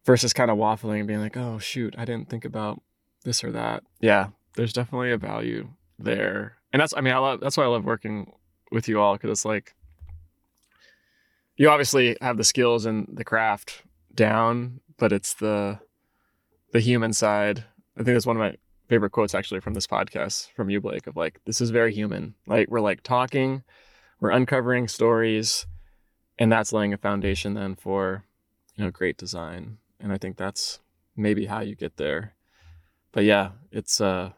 [0.05, 2.83] versus kind of waffling and being like oh shoot i didn't think about
[3.25, 3.83] this or that.
[4.01, 7.69] Yeah there's definitely a value there and that's i mean i love that's why i
[7.69, 8.31] love working
[8.71, 9.75] with you all because it's like
[11.57, 13.83] you obviously have the skills and the craft
[14.15, 15.79] down but it's the
[16.73, 17.65] the human side
[17.97, 18.55] i think that's one of my
[18.89, 22.35] favorite quotes actually from this podcast from you, Blake, of like, this is very human.
[22.47, 23.63] Like we're like talking,
[24.21, 25.67] we're uncovering stories,
[26.39, 28.25] and that's laying a foundation then for,
[28.77, 29.79] you know, great design.
[30.01, 30.81] And I think that's
[31.17, 32.35] maybe how you get there.
[33.13, 34.33] But yeah, it's uh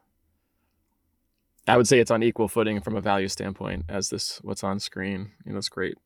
[1.68, 4.78] I would say it's on equal footing from a value standpoint as this what's on
[4.78, 5.32] screen.
[5.44, 5.98] You know, it's great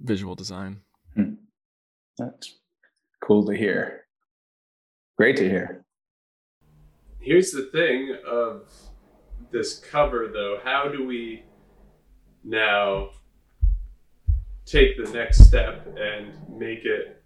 [0.00, 0.80] visual design.
[1.14, 1.34] Hmm.
[2.18, 2.58] That's
[3.20, 4.04] cool to hear.
[5.16, 5.84] Great to hear.
[7.18, 8.70] Here's the thing of
[9.50, 10.58] this cover, though.
[10.62, 11.42] How do we
[12.44, 13.10] now
[14.64, 17.22] take the next step and make it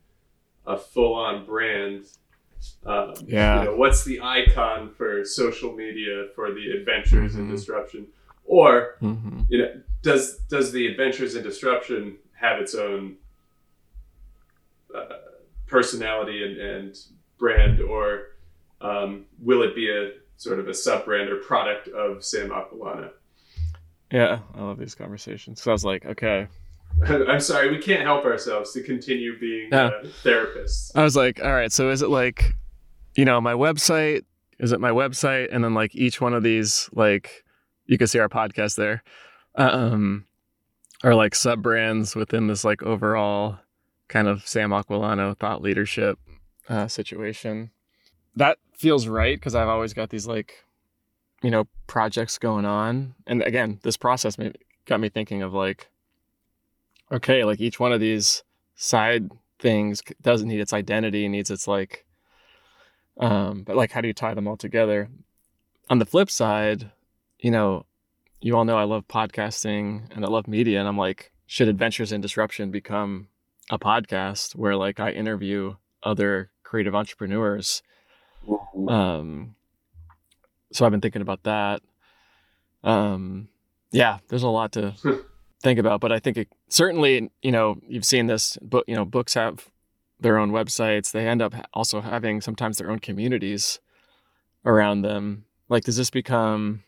[0.66, 2.05] a full-on brand?
[2.87, 3.59] Um, Yeah.
[3.61, 7.57] You know, what's the icon for social media for the adventures and Mhm.
[7.57, 8.07] disruption?
[8.44, 9.40] Or Mm-hmm.
[9.48, 13.16] you know, does does the adventures and disruption have its own
[14.94, 15.16] uh,
[15.66, 16.98] personality and, and
[17.38, 18.29] brand, or
[18.81, 23.11] um, will it be a sort of a sub brand or product of Sam Aquillano?
[24.12, 25.61] Yeah, I love these conversations.
[25.62, 26.46] So I was like, okay.
[27.07, 29.87] I'm sorry, we can't help ourselves to continue being Yeah.
[29.87, 30.90] uh, therapists.
[30.94, 32.55] I was like, all right, so is it like,
[33.16, 34.23] you know, my website?
[34.59, 35.49] Is it my website?
[35.53, 37.44] And then like each one of these, like
[37.87, 39.03] you can see our podcast there,
[39.57, 40.25] um,
[41.03, 43.59] are like sub brands within this like overall
[44.09, 46.18] kind of Sam Aquillano thought leadership
[46.68, 47.70] uh, situation.
[48.37, 50.64] That feels right because I've always got these like,
[51.42, 55.88] you know, projects going on, and again, this process made, got me thinking of like,
[57.12, 58.43] okay, like each one of these
[58.75, 62.05] side things doesn't need its identity needs its like
[63.21, 65.09] um but like how do you tie them all together?
[65.88, 66.90] On the flip side
[67.38, 67.87] you know
[68.40, 72.11] you all know i love podcasting and i love media and i'm like should adventures
[72.11, 73.29] in disruption become
[73.71, 77.83] a podcast where like i interview other creative entrepreneurs?
[78.88, 79.55] Um
[80.73, 81.83] so i've been thinking about that.
[82.83, 83.49] Um
[83.93, 84.95] yeah there's a lot to
[85.64, 89.05] think about but i think it certainly you know you've seen this book you know
[89.05, 89.68] books have
[90.24, 91.12] their own websites.
[91.12, 93.79] They end up also having sometimes their own communities
[94.64, 95.44] around them.
[95.68, 96.83] Like does this become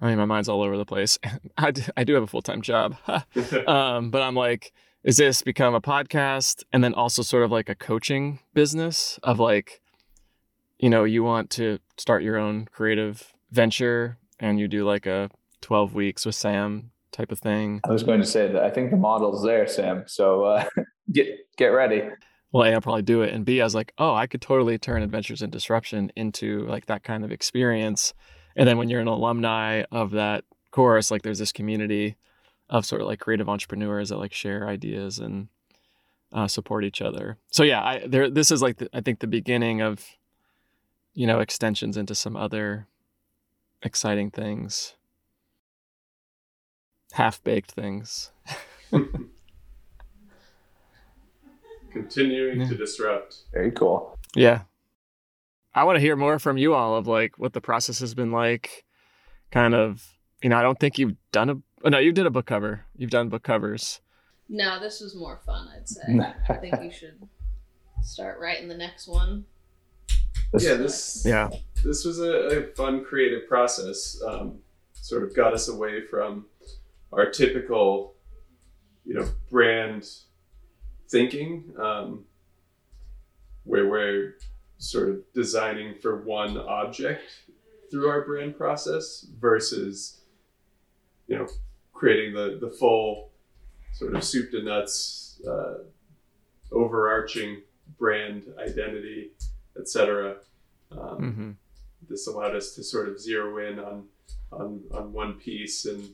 [0.00, 1.18] i mean my mind's all over the place.
[1.58, 2.96] I, do have a full-time job.
[3.68, 4.72] Um, but i'm like
[5.04, 6.62] is this become a podcast?
[6.72, 9.80] And then also sort of like a coaching business of like
[10.78, 15.28] you know you want to start your own creative venture and you do like a
[15.60, 18.90] 12 weeks with sam type of thing I was going to say that I think
[18.90, 20.04] the model's there, Sam.
[20.06, 20.64] So uh,
[21.12, 22.02] get get ready.
[22.52, 23.32] well, A, I'll probably do it.
[23.32, 26.86] And B, I was like, oh, I could totally turn Adventures in Disruption into like
[26.86, 28.14] that kind of experience.
[28.56, 32.16] And then when you're an alumni of that course, like there's this community
[32.68, 35.48] of sort of like creative entrepreneurs that like share ideas and
[36.32, 37.38] uh, support each other.
[37.50, 40.04] So yeah, I there this is like the, I think the beginning of
[41.14, 42.86] you know extensions into some other
[43.82, 44.94] exciting things,
[47.12, 48.30] half baked things.
[51.92, 52.68] Continuing Yeah.
[52.68, 53.42] to disrupt.
[53.52, 54.18] Very cool.
[54.34, 54.62] Yeah.
[55.74, 58.32] I want to hear more from you all of like what the process has been
[58.32, 58.84] like.
[59.50, 62.30] Kind of, you know, I don't think you've done a, oh no, you did a
[62.30, 62.84] book cover.
[62.96, 64.00] You've done book covers.
[64.48, 66.02] No, this was more fun, I'd say.
[66.48, 67.20] I think you should
[68.02, 69.44] start writing the next one.
[70.58, 71.48] Yeah, this Yeah.
[71.84, 74.20] this was a, a fun creative process.
[74.26, 74.58] Um,
[74.94, 76.46] sort of got us away from
[77.12, 78.14] our typical,
[79.04, 80.06] you know, brand
[81.10, 82.24] thinking, um,
[83.64, 84.34] where we're
[84.78, 87.22] sort of designing for one object
[87.90, 90.22] through our brand process versus,
[91.28, 91.46] you know,
[91.92, 93.30] creating the the full
[93.92, 95.74] sort of soup to nuts, uh,
[96.72, 97.60] overarching
[97.98, 99.30] brand identity,
[99.78, 100.36] etc.
[100.90, 101.50] Um, Mm-hmm.
[102.08, 104.04] this allowed us to sort of zero in on
[104.50, 106.08] on on one piece and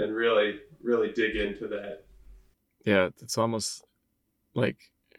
[0.00, 2.04] and really really dig into that
[2.84, 3.10] Yeah.
[3.22, 3.84] It's almost
[4.54, 4.76] like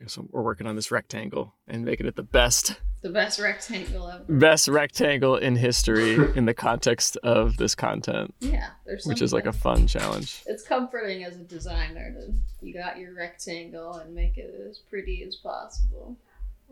[0.08, 4.24] so we're working on this rectangle and making it the best, The best rectangle ever.
[4.28, 9.46] best rectangle in history in the context of this content, Yeah, there's which is like
[9.46, 10.42] a fun challenge.
[10.48, 12.34] It's comforting as a designer to
[12.66, 16.18] you got your rectangle and make it as pretty as possible.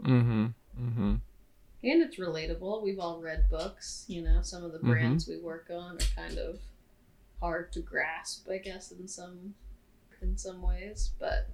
[0.01, 0.45] Mm-hmm.
[0.81, 1.15] Mm-hmm.
[1.83, 2.81] And it's relatable.
[2.83, 4.87] We've all read books, you know, some of the Mhm.
[4.87, 6.59] brands we work on are kind of
[7.41, 9.54] hard to grasp, I guess, in some
[10.21, 11.12] in some ways.
[11.19, 11.49] But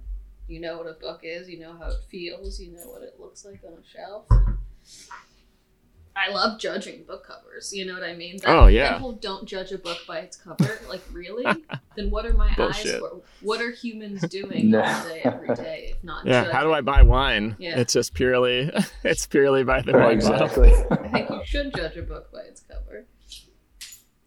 [0.48, 3.16] you know what a book is, you know how it feels, you know what it
[3.18, 4.26] looks like on a shelf.
[4.30, 7.74] I I love judging book covers.
[7.74, 8.38] You know what I mean?
[8.38, 8.94] That, Oh, yeah.
[8.94, 10.78] People don't judge a book by its cover.
[10.88, 11.44] Like really?
[11.96, 13.20] then what are my eyes for?
[13.42, 14.80] What are humans doing No.
[14.80, 16.40] all day, every day, if not Yeah.
[16.44, 16.54] judging?
[16.56, 17.54] How do I buy wine?
[17.58, 17.78] Yeah.
[17.78, 18.70] It's just purely.
[19.04, 20.46] It's purely by the Well, wine bottle.
[20.46, 20.72] exactly.
[20.90, 23.04] I think you should judge a book by its cover.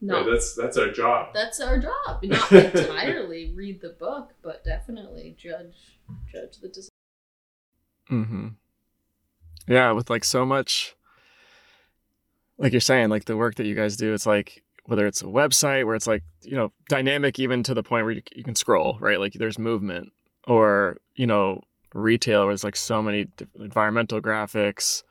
[0.02, 1.34] No, Yeah, that's that's our job.
[1.34, 2.20] that's our job.
[2.24, 5.76] Not entirely read the book, but definitely judge
[6.32, 6.90] judge the design.
[8.10, 8.48] Mm-hmm.
[9.68, 10.96] Yeah, with like so much,
[12.58, 15.26] like you're saying, like the work that you guys do, it's like whether it's a
[15.26, 18.56] website where it's like you know dynamic even to the point where you, you can
[18.56, 19.20] scroll, right?
[19.20, 20.12] Like there's movement,
[20.48, 21.62] or you know
[21.94, 23.28] retail where there's like so many
[23.60, 25.04] environmental graphics,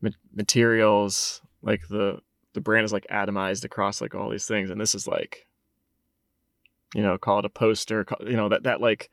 [0.00, 2.20] ma- materials, like the
[2.54, 5.46] the brand is like atomized across like all these things, and this is like,
[6.94, 9.10] you know, call it a poster, call, you know that that like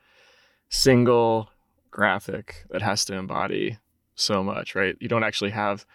[0.69, 1.49] single
[1.89, 3.77] graphic that has to embody
[4.15, 4.95] so much, right?
[4.99, 5.85] You don't actually have,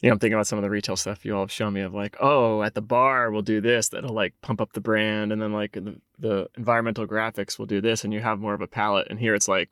[0.00, 1.80] you know, I'm thinking about some of the retail stuff you all have shown me
[1.80, 5.32] of like, oh, at the bar we'll do this that'll like pump up the brand,
[5.32, 8.60] and then like the, the environmental graphics will do this, and you have more of
[8.60, 9.08] a palette.
[9.10, 9.70] And here it's like,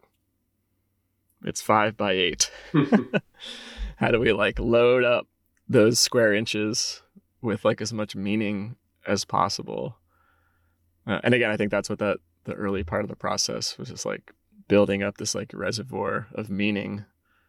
[1.44, 2.50] it's five by eight.
[3.96, 5.26] How do we like load up
[5.68, 7.02] those square inches
[7.42, 8.76] with like as much meaning
[9.06, 9.96] as possible?
[11.06, 13.88] Uh, and again, I think that's what that the early part of the process was
[13.88, 14.32] just like
[14.68, 17.04] building up this like reservoir of meaning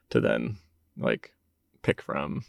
[0.09, 0.57] to then
[0.97, 1.33] like
[1.81, 2.43] pick from.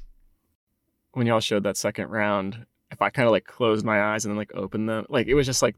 [1.13, 4.33] When y'all showed that second round, if I kind of like closed my eyes and
[4.33, 5.77] then like opened them, like it was just like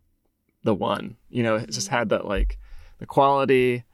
[0.64, 2.58] the one, you know, it just had that like
[2.98, 3.84] the quality,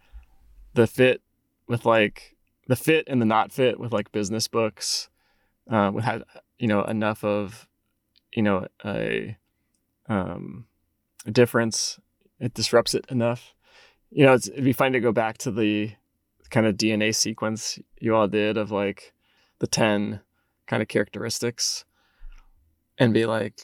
[0.74, 1.22] the fit
[1.68, 2.36] with like
[2.68, 5.08] the fit and the not fit with like business books,
[5.70, 6.24] uh, had
[6.58, 7.68] you know enough of,
[8.32, 9.36] you know, a
[10.08, 10.66] um,
[11.26, 11.98] a difference.
[12.38, 13.54] It disrupts it enough
[14.10, 15.92] you know, it'd be fun to go back to the
[16.50, 19.12] kind of DNA sequence you all did of like
[19.58, 20.20] the 10
[20.66, 21.84] kind of characteristics
[22.98, 23.60] and be like,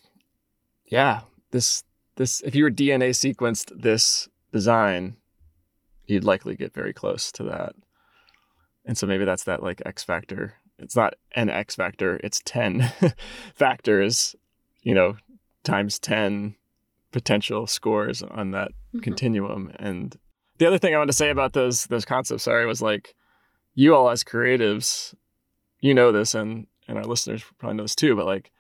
[0.85, 1.21] yeah,
[1.53, 1.85] this,
[2.17, 5.17] this, if you were DNA sequenced this design,
[6.07, 7.75] you'd likely get very close to that.
[8.85, 10.55] And so maybe that's that like X factor.
[10.83, 12.93] It's not an X factor, it's 10
[13.55, 14.35] factors,
[14.83, 15.17] you know,
[15.65, 16.57] times 10
[17.13, 19.03] potential scores on that Mhm.
[19.03, 19.73] continuum.
[19.79, 20.17] And
[20.59, 23.15] the other thing I wanted to say about those those concepts, sorry, was like
[23.75, 25.15] you all as creatives,
[25.81, 28.51] you know this, and and our listeners probably know this too, but like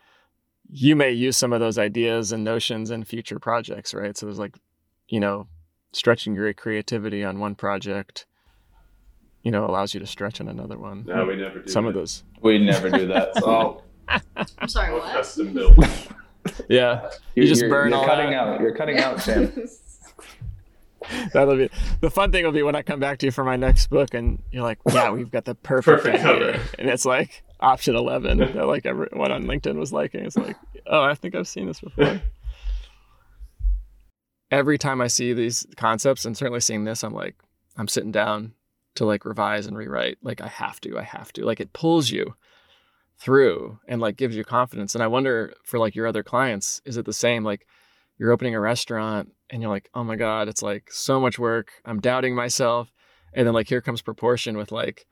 [0.70, 4.16] you may use some of those ideas and notions in future projects, right?
[4.16, 4.56] So there's like,
[5.08, 5.48] you know,
[5.92, 8.24] stretching your creativity on one project,
[9.42, 11.04] you know, allows you to stretch on another one.
[11.06, 11.70] No, we never do.
[11.70, 11.90] some that.
[11.90, 12.24] of those.
[12.40, 13.32] We never do that.
[13.42, 13.82] So
[14.58, 15.10] I'm sorry, what?
[15.12, 15.78] custom built.
[16.68, 17.08] Yeah.
[17.36, 18.36] you just you're, burn you're all cutting that.
[18.36, 18.60] out.
[18.60, 19.52] You're cutting out, Sam.
[21.32, 23.56] That'll be the fun thing will be when I come back to you for my
[23.56, 26.60] next book and you're like, yeah, we've got the perfect, Perfect cover.
[26.78, 30.24] And it's like option 11 that like everyone on LinkedIn was liking.
[30.24, 32.20] It's like, oh, I think I've seen this before.
[34.50, 37.36] Every time I see these concepts and certainly seeing this, I'm like,
[37.76, 38.52] I'm sitting down
[38.94, 40.18] to like revise and rewrite.
[40.22, 41.44] Like I have to, I have to.
[41.44, 42.34] Like it pulls you
[43.18, 44.94] through and like gives you confidence.
[44.94, 47.44] And I wonder for like your other clients, is it the same?
[47.44, 47.66] Like
[48.18, 51.70] you're opening a restaurant and you're like, oh my God, it's like so much work.
[51.84, 52.92] I'm doubting myself.
[53.32, 55.06] And then like here comes proportion with like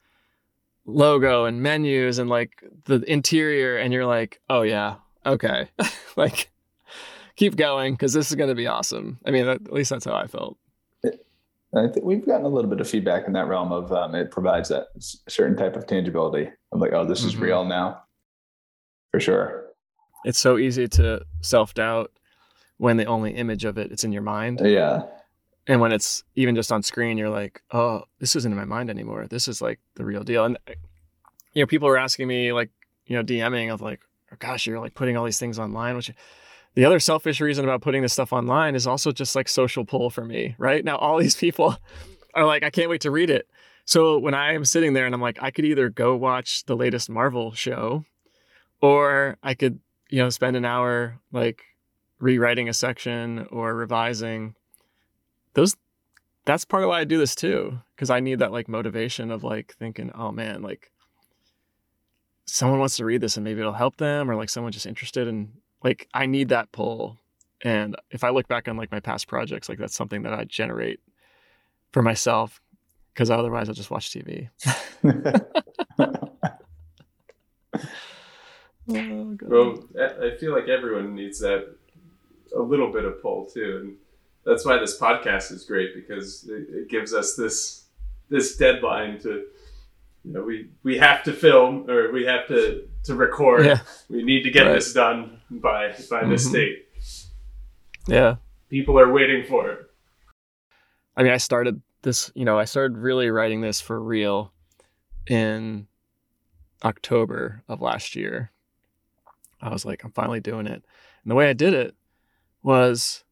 [0.85, 3.77] logo and menus and like the interior.
[3.77, 5.69] And you're like, oh yeah, okay.
[6.17, 6.51] like
[7.37, 9.19] keep going because this is going to be awesome.
[9.25, 10.59] I mean, at least that's how I felt.
[11.75, 14.31] I think we've gotten a little bit of feedback in that realm of um, it
[14.31, 16.51] provides that certain type of tangibility.
[16.73, 17.41] I'm like, oh, this is Mhm.
[17.43, 18.03] real now,
[19.13, 19.67] for sure.
[20.25, 22.11] It's so easy to self doubt
[22.79, 24.61] when the only image of it it's in your mind.
[24.65, 25.03] Yeah,
[25.67, 28.89] and when it's even just on screen you're like oh this isn't in my mind
[28.91, 30.59] anymore this is like the real deal and
[31.53, 32.71] you know people are asking me like
[33.07, 34.01] you know dming of like
[34.33, 36.11] oh, gosh you're like putting all these things online which
[36.75, 40.11] the other selfish reason about putting this stuff online is also just like social pull
[40.11, 40.85] for me right?
[40.85, 41.77] Now all these people
[42.35, 43.49] are like i can't wait to read it.
[43.85, 46.77] So when i am sitting there and i'm like i could either go watch the
[46.77, 48.05] latest marvel show
[48.81, 49.81] or i could
[50.11, 51.63] you know spend an hour like
[52.21, 54.55] rewriting a section or revising.
[55.55, 55.77] Those
[56.45, 59.43] that's part of why I do this too because I need that like motivation of
[59.43, 60.91] like thinking oh man like
[62.47, 65.29] someone wants to read this and maybe it'll help them or like someone just interested
[65.29, 67.19] in like I need that pull.
[67.63, 70.45] And if I look back on like my past projects like that's something that I
[70.45, 71.01] generate
[71.93, 72.61] for myself
[73.13, 74.49] because otherwise I'll just watch TV.
[78.93, 81.77] Oh, Well, I I feel like everyone needs that
[82.57, 83.97] a little bit of pull too, and
[84.45, 87.85] that's why this podcast is great because it, it gives us this
[88.29, 89.47] this deadline to,
[90.25, 93.67] you know, we we have to film or we have to to record.
[93.67, 93.81] Yeah.
[94.09, 94.75] We need to get Right.
[94.75, 96.53] this done by by this Mhm.
[96.53, 96.89] date.
[98.07, 98.37] Yeah.
[98.69, 99.91] People are waiting for it.
[101.17, 104.53] I mean, I started this, you know, I started really writing this for real
[105.27, 105.87] in
[106.85, 108.53] October of last year.
[109.61, 110.83] I was like, I'm finally doing it.
[111.23, 111.95] And the way I did it
[112.63, 113.25] was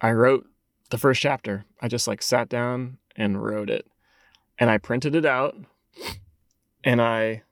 [0.00, 0.46] I wrote
[0.90, 1.64] the first chapter.
[1.80, 3.86] I just like sat down and wrote it.
[4.58, 5.56] And I printed it out
[6.84, 7.42] and I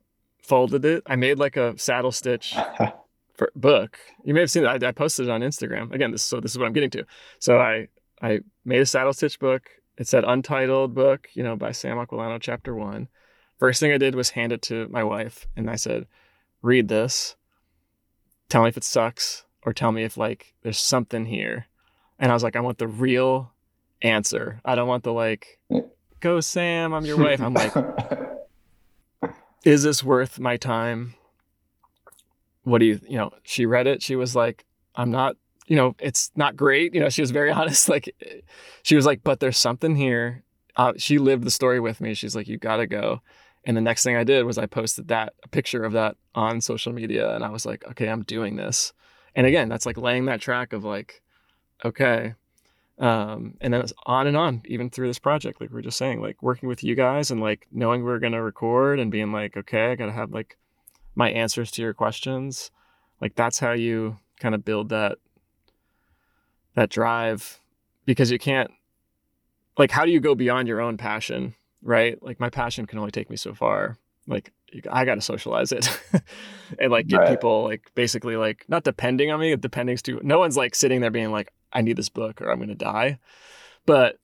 [0.49, 1.03] folded it.
[1.07, 2.57] I made like a saddle stitch
[3.35, 3.99] for book.
[4.25, 4.83] You may have seen it.
[4.83, 5.93] I, I posted it on Instagram.
[5.93, 7.05] Again, this so this is what I'm getting to.
[7.39, 7.89] So I
[8.21, 9.69] I made a saddle stitch book.
[9.99, 13.09] It said untitled book, you know, by Sam Aquillano, chapter one.
[13.59, 16.07] First thing I did was hand it to my wife, and I said,
[16.63, 17.37] "Read this.
[18.49, 21.67] Tell me if it sucks, or tell me if like there's something here."
[22.19, 23.53] And I was like, "I want the real
[24.01, 24.61] answer.
[24.65, 25.59] I don't want the like,
[26.21, 27.75] go Sam, I'm your wife." I'm like,
[29.65, 31.15] is this worth my time?
[32.63, 34.03] What do you, you know, she read it.
[34.03, 35.37] She was like, I'm not,
[35.67, 36.95] you know, it's not great.
[36.95, 37.89] You know, she was very honest.
[37.89, 38.15] Like,
[38.83, 40.43] she was like, but there's something here.
[40.77, 42.15] Uh, she lived the story with me.
[42.15, 43.21] She's like, you gotta go.
[43.65, 46.61] And the next thing I did was I posted that, a picture of that on
[46.61, 47.35] social media.
[47.35, 48.93] And I was like, okay, I'm doing this.
[49.35, 51.23] And again, that's like laying that track of like,
[51.85, 52.35] okay.
[52.99, 55.99] Um, and then it's on and on, even through this project, like we are just
[55.99, 59.31] saying, like working with you guys and like knowing we are gonna record and being
[59.31, 60.57] like, okay, I gotta have like
[61.15, 62.71] my answers to your questions.
[63.21, 65.19] Like that's how you kind of build that
[66.75, 67.61] that drive
[68.05, 68.71] because you can't
[69.77, 72.21] like how do you go beyond your own passion, right?
[72.23, 73.97] Like my passion can only take me so far.
[74.27, 74.53] Like
[74.91, 75.89] I got to socialize it
[76.81, 77.29] and like get Right.
[77.31, 79.55] people like basically like not depending on me.
[79.57, 80.21] Depending's too.
[80.23, 83.19] No one's like sitting there being like, I need this book or I'm gonna die.
[83.87, 84.19] But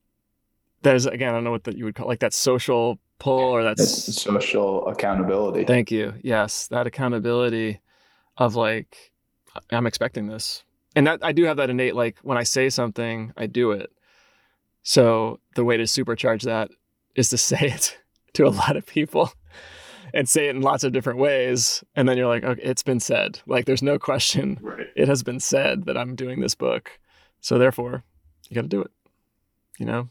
[0.82, 3.62] there's again, I don't know what that you would call like that social pull or
[3.62, 5.64] that's it's social accountability.
[5.64, 6.14] Thank you.
[6.22, 7.80] Yes, that accountability
[8.36, 9.12] of like
[9.70, 10.62] I'm expecting this.
[10.96, 13.90] And that I do have that innate like when I say something, I do it.
[14.82, 16.70] So the way to supercharge that
[17.14, 17.98] is to say it
[18.34, 19.32] to a lot of people
[20.12, 23.00] and say it in lots of different ways and then you're like, "Okay, it's been
[23.00, 24.58] said." Like there's no question.
[24.60, 24.86] Right.
[24.94, 26.98] It has been said that I'm doing this book.
[27.44, 28.04] So therefore,
[28.48, 28.90] you got to do it.
[29.78, 30.08] You know?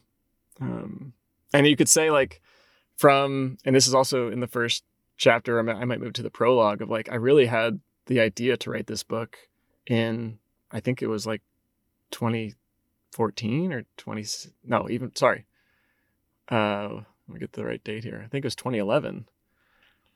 [0.62, 1.14] Um
[1.52, 2.42] and you could say like
[2.96, 4.84] from and this is also in the first
[5.18, 8.20] chapter I might, I might move to the prologue of like I really had the
[8.20, 9.38] idea to write this book
[9.88, 10.38] in
[10.72, 11.42] I think it was like
[12.12, 14.26] 2014 or 20
[14.66, 15.46] no even sorry
[16.52, 16.90] uh
[17.28, 19.26] let me get the right date here I think it was 2011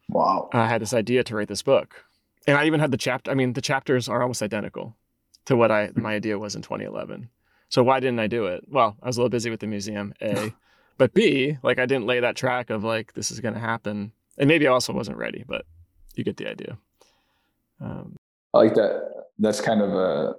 [0.09, 0.49] Wow.
[0.53, 2.05] I had this idea to write this book
[2.45, 4.95] and I even had the chapter I mean the chapters are almost identical
[5.47, 7.29] to what I my idea was in 2011
[7.69, 10.13] so why didn't I do it well I was a little busy with the museum
[10.21, 10.53] a
[10.97, 14.11] but b like I didn't lay that track of like this is going to happen
[14.37, 15.65] and maybe I also wasn't ready but
[16.15, 16.77] you get the idea
[17.79, 18.15] um,
[18.53, 19.25] I like that.
[19.39, 20.33] That's kind of a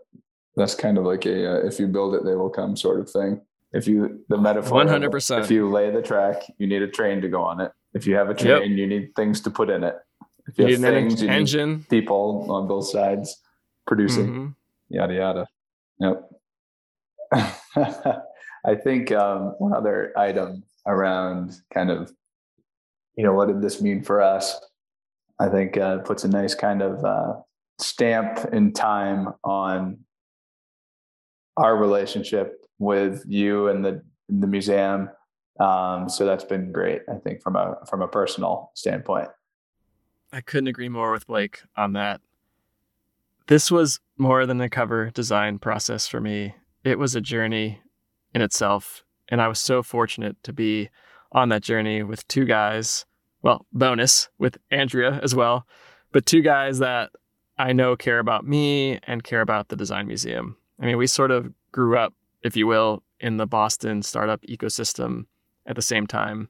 [0.57, 3.09] that's kind of like a uh, if you build it, they will come sort of
[3.09, 3.41] thing.
[3.73, 5.45] If you the metaphor, 100%.
[5.45, 7.71] If you lay the track, you need a train to go on it.
[7.95, 8.39] If you have a Yep.
[8.61, 9.95] train, you need things to put in it.
[10.49, 13.41] If you you need have an en- things, you need engine people on both sides
[13.87, 14.27] producing.
[14.33, 14.55] Mhm.
[14.89, 15.47] Yada yada.
[16.01, 16.31] Yep.
[18.65, 22.11] I think um, one other item around kind of,
[23.17, 24.59] you know, what did this mean for us?
[25.39, 27.35] I think uh, puts a nice kind of uh,
[27.79, 29.99] stamp in time on
[31.57, 35.11] our relationship with you and the the museum.
[35.61, 37.03] Um, so that's been great.
[37.13, 39.29] I think from a from a personal standpoint.
[40.33, 42.21] I couldn't agree more with Blake on that.
[43.49, 46.55] This was more than a cover design process for me.
[46.85, 47.81] It was a journey
[48.35, 49.05] in itself.
[49.31, 50.91] And I was so fortunate to be
[51.33, 53.07] on that journey with two guys.
[53.41, 55.67] Well, bonus with Andrea as well,
[56.13, 57.11] but two guys that
[57.57, 60.59] I know care about me and care about the design museum.
[60.79, 65.25] I mean, we sort of grew up, if you will, in the Boston startup ecosystem
[65.67, 66.49] at the same time.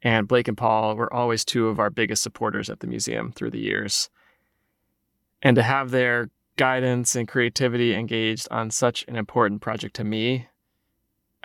[0.00, 3.50] And Blake and Paul were always two of our biggest supporters at the museum through
[3.50, 4.08] the years.
[5.44, 10.48] And to have their guidance and creativity engaged on such an important project to me,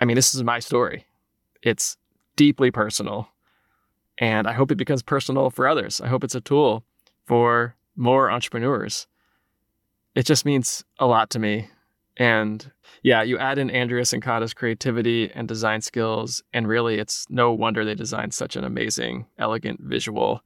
[0.00, 1.06] I mean, this is my story.
[1.62, 1.96] It's
[2.34, 3.28] deeply personal.
[4.18, 6.00] And I hope it becomes personal for others.
[6.00, 6.82] I hope it's a tool
[7.26, 9.06] for more entrepreneurs.
[10.14, 11.68] It just means a lot to me.
[12.16, 12.70] And
[13.02, 17.84] yeah, you add in Andrea Cincotta's creativity and design skills, and really it's no wonder
[17.84, 20.42] they designed such an amazing, elegant visual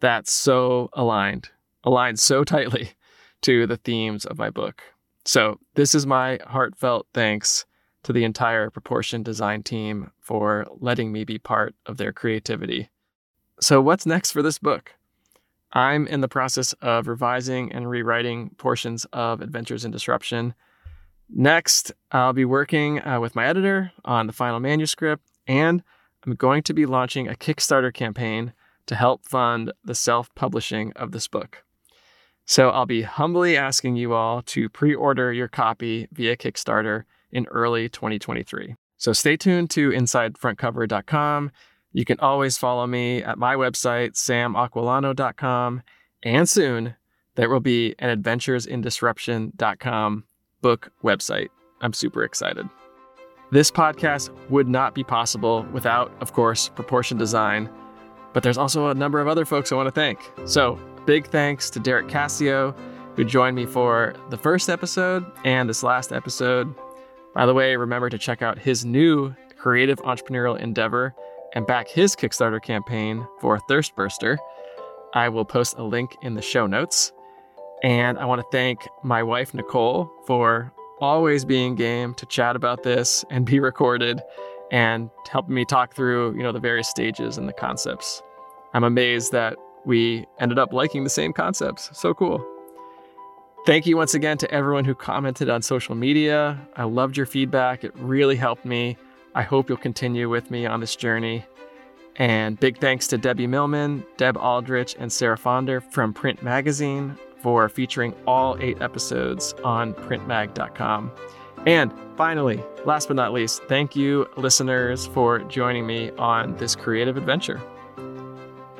[0.00, 1.50] that's so aligned,
[1.84, 2.90] aligned so tightly
[3.42, 4.82] to the themes of my book.
[5.24, 7.64] So, this is my heartfelt thanks
[8.02, 12.90] to the entire Proportion design team for letting me be part of their creativity.
[13.60, 14.94] So, what's next for this book?
[15.72, 20.54] I'm in the process of revising and rewriting portions of Adventures in Disruption.
[21.30, 25.82] Next, I'll be working uh, with my editor on the final manuscript, and
[26.26, 28.52] I'm going to be launching a Kickstarter campaign
[28.86, 31.64] to help fund the self publishing of this book.
[32.44, 37.46] So I'll be humbly asking you all to pre order your copy via Kickstarter in
[37.46, 38.74] early 2023.
[38.96, 41.50] So stay tuned to InsideFrontCover.com.
[41.92, 45.82] You can always follow me at my website, samaquillano.com.
[46.22, 46.94] And soon,
[47.34, 50.24] there will be an adventuresindisruption.com
[50.60, 51.48] book website.
[51.80, 52.68] I'm super excited.
[53.50, 57.68] This podcast would not be possible without, of course, Proportion Design,
[58.32, 60.18] but there's also a number of other folks I want to thank.
[60.46, 62.74] So, big thanks to Derek Cascio,
[63.16, 66.74] who joined me for the first episode and this last episode.
[67.34, 71.14] By the way, remember to check out his new creative entrepreneurial endeavor
[71.54, 74.38] and back his Kickstarter campaign for Thirst Burster.
[75.14, 77.12] I will post a link in the show notes.
[77.82, 82.84] And I want to thank my wife, Nicole, for always being game to chat about
[82.84, 84.22] this and be recorded
[84.70, 88.22] and helping me talk through, you know, the various stages and the concepts.
[88.72, 91.90] I'm amazed that we ended up liking the same concepts.
[91.92, 92.44] So cool.
[93.64, 96.58] Thank you once again to everyone who commented on social media.
[96.74, 97.84] I loved your feedback.
[97.84, 98.96] It really helped me.
[99.34, 101.44] I hope you'll continue with me on this journey.
[102.16, 107.68] And big thanks to Debbie Millman, Deb Aldrich, and Sarah Fonder from Print Magazine for
[107.68, 111.10] featuring all eight episodes on printmag.com.
[111.64, 117.16] And finally, last but not least, thank you, listeners, for joining me on this creative
[117.16, 117.62] adventure.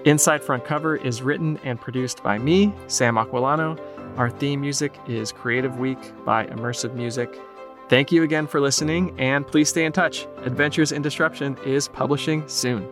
[0.04, 3.78] Inside Front Cover is written and produced by me, Sam Aquillano.
[4.18, 7.40] Our theme music is Creative Week by Immersive Music.
[7.88, 10.26] Thank you again for listening, and please stay in touch.
[10.38, 12.88] Adventures in Disruption is publishing soon.